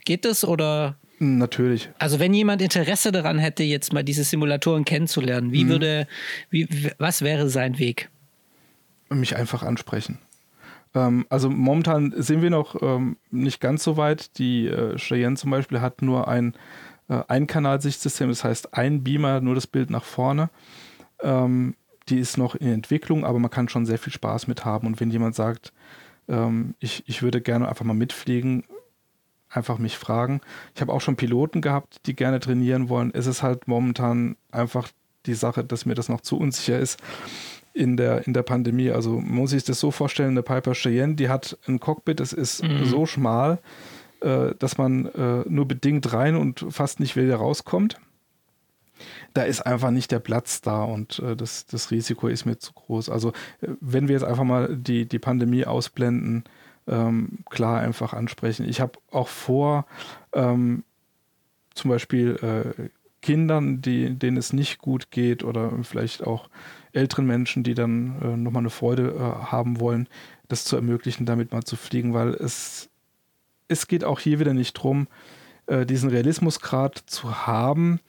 [0.03, 0.97] Geht das oder?
[1.19, 1.89] Natürlich.
[1.97, 5.69] Also, wenn jemand Interesse daran hätte, jetzt mal diese Simulatoren kennenzulernen, wie mhm.
[5.69, 6.07] würde,
[6.49, 6.67] wie,
[6.97, 8.09] was wäre sein Weg?
[9.07, 10.19] Mich einfach ansprechen.
[10.93, 14.37] Ähm, also momentan sind wir noch ähm, nicht ganz so weit.
[14.39, 16.53] Die äh, Cheyenne zum Beispiel hat nur ein
[17.09, 20.49] äh, Einkanalsichtsystem, das heißt ein Beamer, nur das Bild nach vorne.
[21.21, 21.75] Ähm,
[22.09, 24.87] die ist noch in Entwicklung, aber man kann schon sehr viel Spaß mit haben.
[24.87, 25.73] Und wenn jemand sagt,
[26.27, 28.63] ähm, ich, ich würde gerne einfach mal mitfliegen,
[29.49, 30.41] einfach mich fragen.
[30.73, 33.11] Ich habe auch schon Piloten gehabt, die gerne trainieren wollen.
[33.13, 34.89] Es ist halt momentan einfach
[35.25, 36.99] die Sache, dass mir das noch zu unsicher ist
[37.73, 38.91] in der, in der Pandemie.
[38.91, 42.63] Also muss ich das so vorstellen, eine Piper Cheyenne, die hat ein Cockpit, das ist
[42.63, 42.85] mhm.
[42.85, 43.59] so schmal,
[44.59, 47.97] dass man äh, nur bedingt rein und fast nicht wieder rauskommt.
[49.33, 52.73] Da ist einfach nicht der Platz da und äh, das, das Risiko ist mir zu
[52.73, 53.09] groß.
[53.09, 53.29] Also
[53.61, 56.45] äh, wenn wir jetzt einfach mal die, die Pandemie ausblenden,
[56.87, 58.67] ähm, klar einfach ansprechen.
[58.67, 59.85] Ich habe auch vor,
[60.33, 60.83] ähm,
[61.73, 62.89] zum Beispiel äh,
[63.21, 66.47] Kindern, die, denen es nicht gut geht oder vielleicht auch
[66.93, 70.07] älteren Menschen, die dann äh, nochmal eine Freude äh, haben wollen,
[70.47, 72.89] das zu ermöglichen, damit mal zu fliegen, weil es
[73.67, 75.07] es geht auch hier wieder nicht darum,
[75.67, 77.99] äh, diesen Realismusgrad zu haben,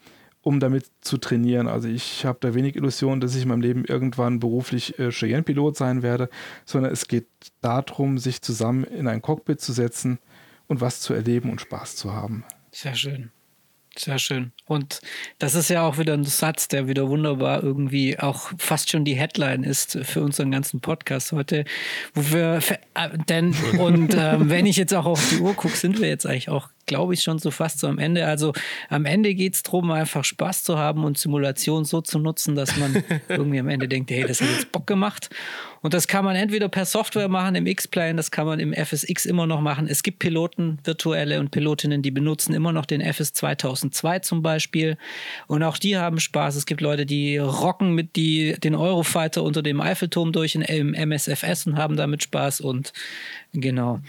[0.41, 1.67] um damit zu trainieren.
[1.67, 5.75] Also ich habe da wenig Illusionen, dass ich in meinem Leben irgendwann beruflich äh, Cheyenne-Pilot
[5.75, 6.29] sein werde,
[6.65, 7.27] sondern es geht
[7.61, 10.19] darum, sich zusammen in ein Cockpit zu setzen
[10.67, 12.43] und was zu erleben und Spaß zu haben.
[12.71, 13.31] Sehr schön.
[13.97, 14.51] Sehr schön.
[14.65, 15.01] Und
[15.39, 19.15] das ist ja auch wieder ein Satz, der wieder wunderbar irgendwie auch fast schon die
[19.15, 21.65] Headline ist für unseren ganzen Podcast heute,
[22.13, 22.59] wo wir,
[22.93, 26.25] äh, denn, und ähm, wenn ich jetzt auch auf die Uhr gucke, sind wir jetzt
[26.25, 28.25] eigentlich auch glaube ich, schon so fast so am Ende.
[28.25, 28.53] Also
[28.89, 32.75] am Ende geht es darum, einfach Spaß zu haben und Simulation so zu nutzen, dass
[32.77, 35.29] man irgendwie am Ende denkt, hey, das hat jetzt Bock gemacht.
[35.81, 39.25] Und das kann man entweder per Software machen im X-Plane, das kann man im FSX
[39.25, 39.87] immer noch machen.
[39.87, 44.97] Es gibt Piloten, virtuelle und Pilotinnen, die benutzen immer noch den FS 2002 zum Beispiel.
[45.47, 46.55] Und auch die haben Spaß.
[46.55, 50.93] Es gibt Leute, die rocken mit die, den Eurofighter unter dem Eiffelturm durch in, im
[50.93, 52.61] MSFS und haben damit Spaß.
[52.61, 52.91] Und
[53.53, 53.99] genau.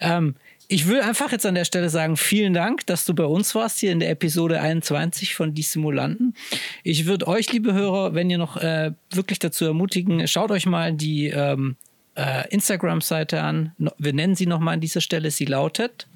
[0.00, 0.36] Ähm,
[0.68, 3.78] ich will einfach jetzt an der Stelle sagen, vielen Dank, dass du bei uns warst
[3.78, 6.34] hier in der Episode 21 von Die Simulanten.
[6.82, 10.92] Ich würde euch, liebe Hörer, wenn ihr noch äh, wirklich dazu ermutigen, schaut euch mal
[10.92, 11.76] die ähm,
[12.16, 13.72] äh, Instagram-Seite an.
[13.98, 15.30] Wir nennen sie nochmal an dieser Stelle.
[15.30, 16.06] Sie lautet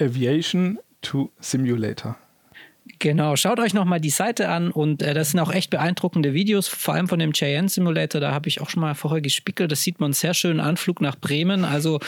[0.00, 2.16] Aviation to Simulator.
[2.98, 6.66] Genau, schaut euch nochmal die Seite an und äh, das sind auch echt beeindruckende Videos,
[6.66, 9.82] vor allem von dem Cheyenne Simulator, da habe ich auch schon mal vorher gespickelt, das
[9.82, 12.00] sieht man einen sehr schönen Anflug nach Bremen, also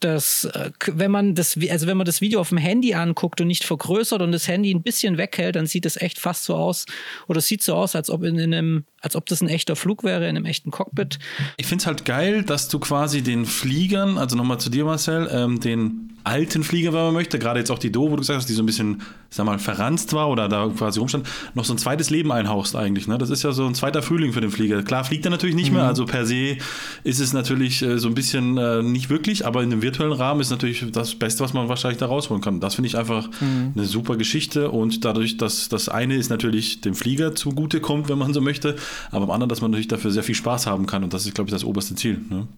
[0.00, 3.46] das, äh, wenn man das, also wenn man das Video auf dem Handy anguckt und
[3.46, 6.84] nicht vergrößert und das Handy ein bisschen weghält, dann sieht es echt fast so aus
[7.26, 10.02] oder sieht so aus, als ob in, in einem als ob das ein echter Flug
[10.02, 11.18] wäre in einem echten Cockpit.
[11.56, 15.28] Ich finde es halt geil, dass du quasi den Fliegern, also nochmal zu dir, Marcel,
[15.32, 18.38] ähm, den alten Flieger, wenn man möchte, gerade jetzt auch die Do, wo du gesagt
[18.38, 21.72] hast, die so ein bisschen, sag mal, verranzt war oder da quasi rumstand, noch so
[21.72, 23.08] ein zweites Leben einhaust eigentlich.
[23.08, 23.16] Ne?
[23.18, 24.82] Das ist ja so ein zweiter Frühling für den Flieger.
[24.82, 25.76] Klar fliegt er natürlich nicht mhm.
[25.76, 26.58] mehr, also per se
[27.04, 30.40] ist es natürlich äh, so ein bisschen äh, nicht wirklich, aber in dem virtuellen Rahmen
[30.40, 32.60] ist natürlich das Beste, was man wahrscheinlich da rausholen kann.
[32.60, 33.72] Das finde ich einfach mhm.
[33.74, 38.18] eine super Geschichte und dadurch, dass das eine ist natürlich dem Flieger zugute kommt, wenn
[38.18, 38.76] man so möchte,
[39.10, 41.34] aber am anderen, dass man natürlich dafür sehr viel Spaß haben kann und das ist,
[41.34, 42.20] glaube ich, das oberste Ziel.
[42.28, 42.48] Ne?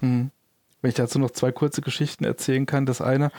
[0.00, 0.30] Mhm.
[0.80, 2.86] Wenn ich dazu noch zwei kurze Geschichten erzählen kann.
[2.86, 3.32] Das eine,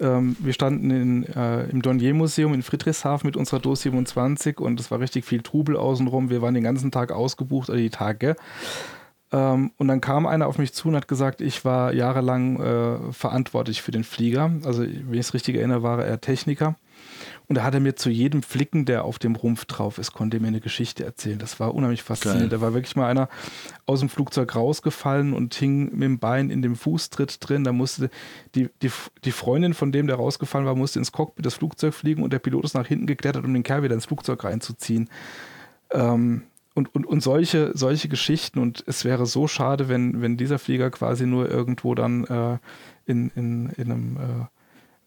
[0.00, 4.90] ähm, wir standen in, äh, im Dornier-Museum in Friedrichshafen mit unserer DOS 27 und es
[4.90, 6.30] war richtig viel Trubel außenrum.
[6.30, 8.36] Wir waren den ganzen Tag ausgebucht, also die Tage.
[9.32, 13.12] Ähm, und dann kam einer auf mich zu und hat gesagt, ich war jahrelang äh,
[13.12, 14.50] verantwortlich für den Flieger.
[14.64, 16.76] Also, wenn ich es richtig erinnere, war er Techniker.
[17.48, 20.36] Und da hat er mir zu jedem Flicken, der auf dem Rumpf drauf ist, konnte
[20.36, 21.38] er mir eine Geschichte erzählen.
[21.38, 22.52] Das war unheimlich faszinierend.
[22.52, 23.30] Da war wirklich mal einer
[23.86, 27.64] aus dem Flugzeug rausgefallen und hing mit dem Bein in dem Fußtritt drin.
[27.64, 28.10] Da musste
[28.54, 28.90] die, die,
[29.24, 32.38] die Freundin von dem, der rausgefallen war, musste ins Cockpit das Flugzeug fliegen und der
[32.38, 35.08] Pilot ist nach hinten geklettert, um den Kerl wieder ins Flugzeug reinzuziehen.
[35.90, 36.42] Ähm,
[36.74, 38.58] und, und, und solche, solche Geschichten.
[38.58, 42.58] Und es wäre so schade, wenn, wenn dieser Flieger quasi nur irgendwo dann äh,
[43.06, 44.16] in, in, in, einem,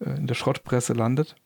[0.00, 1.36] äh, äh in der Schrottpresse landet.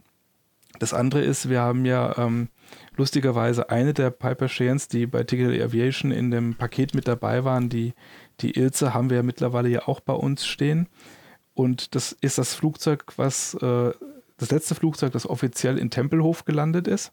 [0.78, 2.48] Das andere ist, wir haben ja ähm,
[2.96, 7.68] lustigerweise eine der Piper Shanes, die bei Ticket Aviation in dem Paket mit dabei waren,
[7.68, 7.94] die,
[8.40, 10.88] die Ilse haben wir ja mittlerweile ja auch bei uns stehen.
[11.54, 13.92] Und das ist das Flugzeug, was äh,
[14.36, 17.12] das letzte Flugzeug, das offiziell in Tempelhof gelandet ist.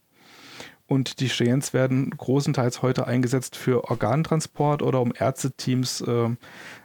[0.86, 6.36] Und die Shanes werden großenteils heute eingesetzt für Organtransport oder um Ärzteteams äh,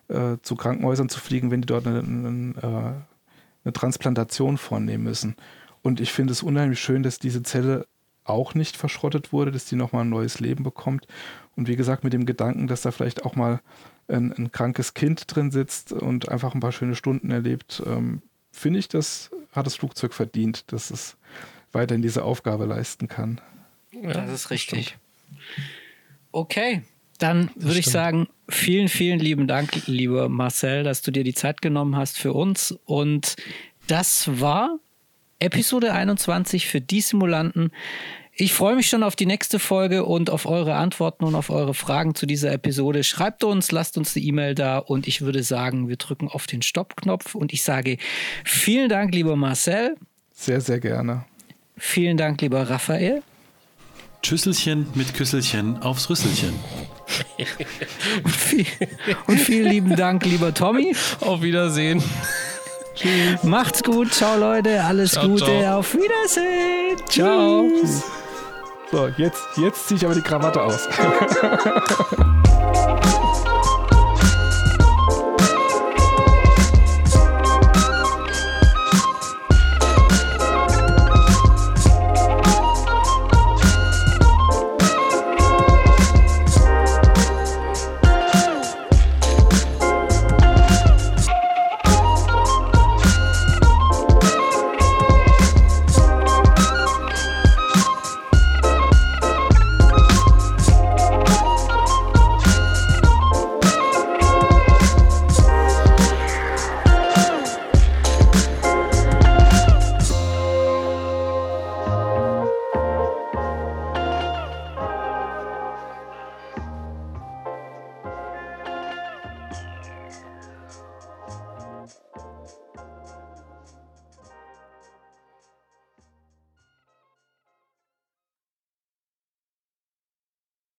[0.08, 5.36] äh, zu Krankenhäusern zu fliegen, wenn die dort eine, eine, äh, eine Transplantation vornehmen müssen.
[5.82, 7.86] Und ich finde es unheimlich schön, dass diese Zelle
[8.24, 11.08] auch nicht verschrottet wurde, dass die nochmal ein neues Leben bekommt.
[11.56, 13.62] Und wie gesagt, mit dem Gedanken, dass da vielleicht auch mal
[14.08, 18.22] ein, ein krankes Kind drin sitzt und einfach ein paar schöne Stunden erlebt, ähm,
[18.52, 21.18] finde ich, das hat das Flugzeug verdient, dass es
[21.72, 23.42] weiterhin diese Aufgabe leisten kann.
[23.92, 24.98] Ja, das ist richtig.
[26.32, 26.84] Okay,
[27.18, 31.62] dann würde ich sagen, vielen, vielen lieben Dank, lieber Marcel, dass du dir die Zeit
[31.62, 32.72] genommen hast für uns.
[32.86, 33.36] Und
[33.88, 34.80] das war
[35.40, 37.72] Episode 21 für die Simulanten.
[38.42, 41.74] Ich freue mich schon auf die nächste Folge und auf eure Antworten und auf eure
[41.74, 43.04] Fragen zu dieser Episode.
[43.04, 46.62] Schreibt uns, lasst uns eine E-Mail da und ich würde sagen, wir drücken auf den
[46.62, 47.98] Stopp-Knopf und ich sage
[48.46, 49.98] vielen Dank, lieber Marcel.
[50.34, 51.26] Sehr, sehr gerne.
[51.78, 53.24] Vielen Dank, lieber Raphael.
[54.22, 56.54] Tschüsselchen mit Küsselchen aufs Rüsselchen.
[58.24, 58.66] und, viel,
[59.28, 60.96] und vielen lieben Dank, lieber Tommy.
[61.22, 62.02] Auf Wiedersehen.
[63.00, 63.44] Tschüss.
[63.44, 64.14] Macht's gut.
[64.14, 64.84] Ciao, Leute.
[64.84, 65.46] Alles ciao, Gute.
[65.46, 65.80] Ciao.
[65.80, 66.98] Auf Wiedersehen.
[67.08, 67.66] Ciao.
[68.92, 70.88] So, jetzt, jetzt ziehe ich aber die Krawatte aus.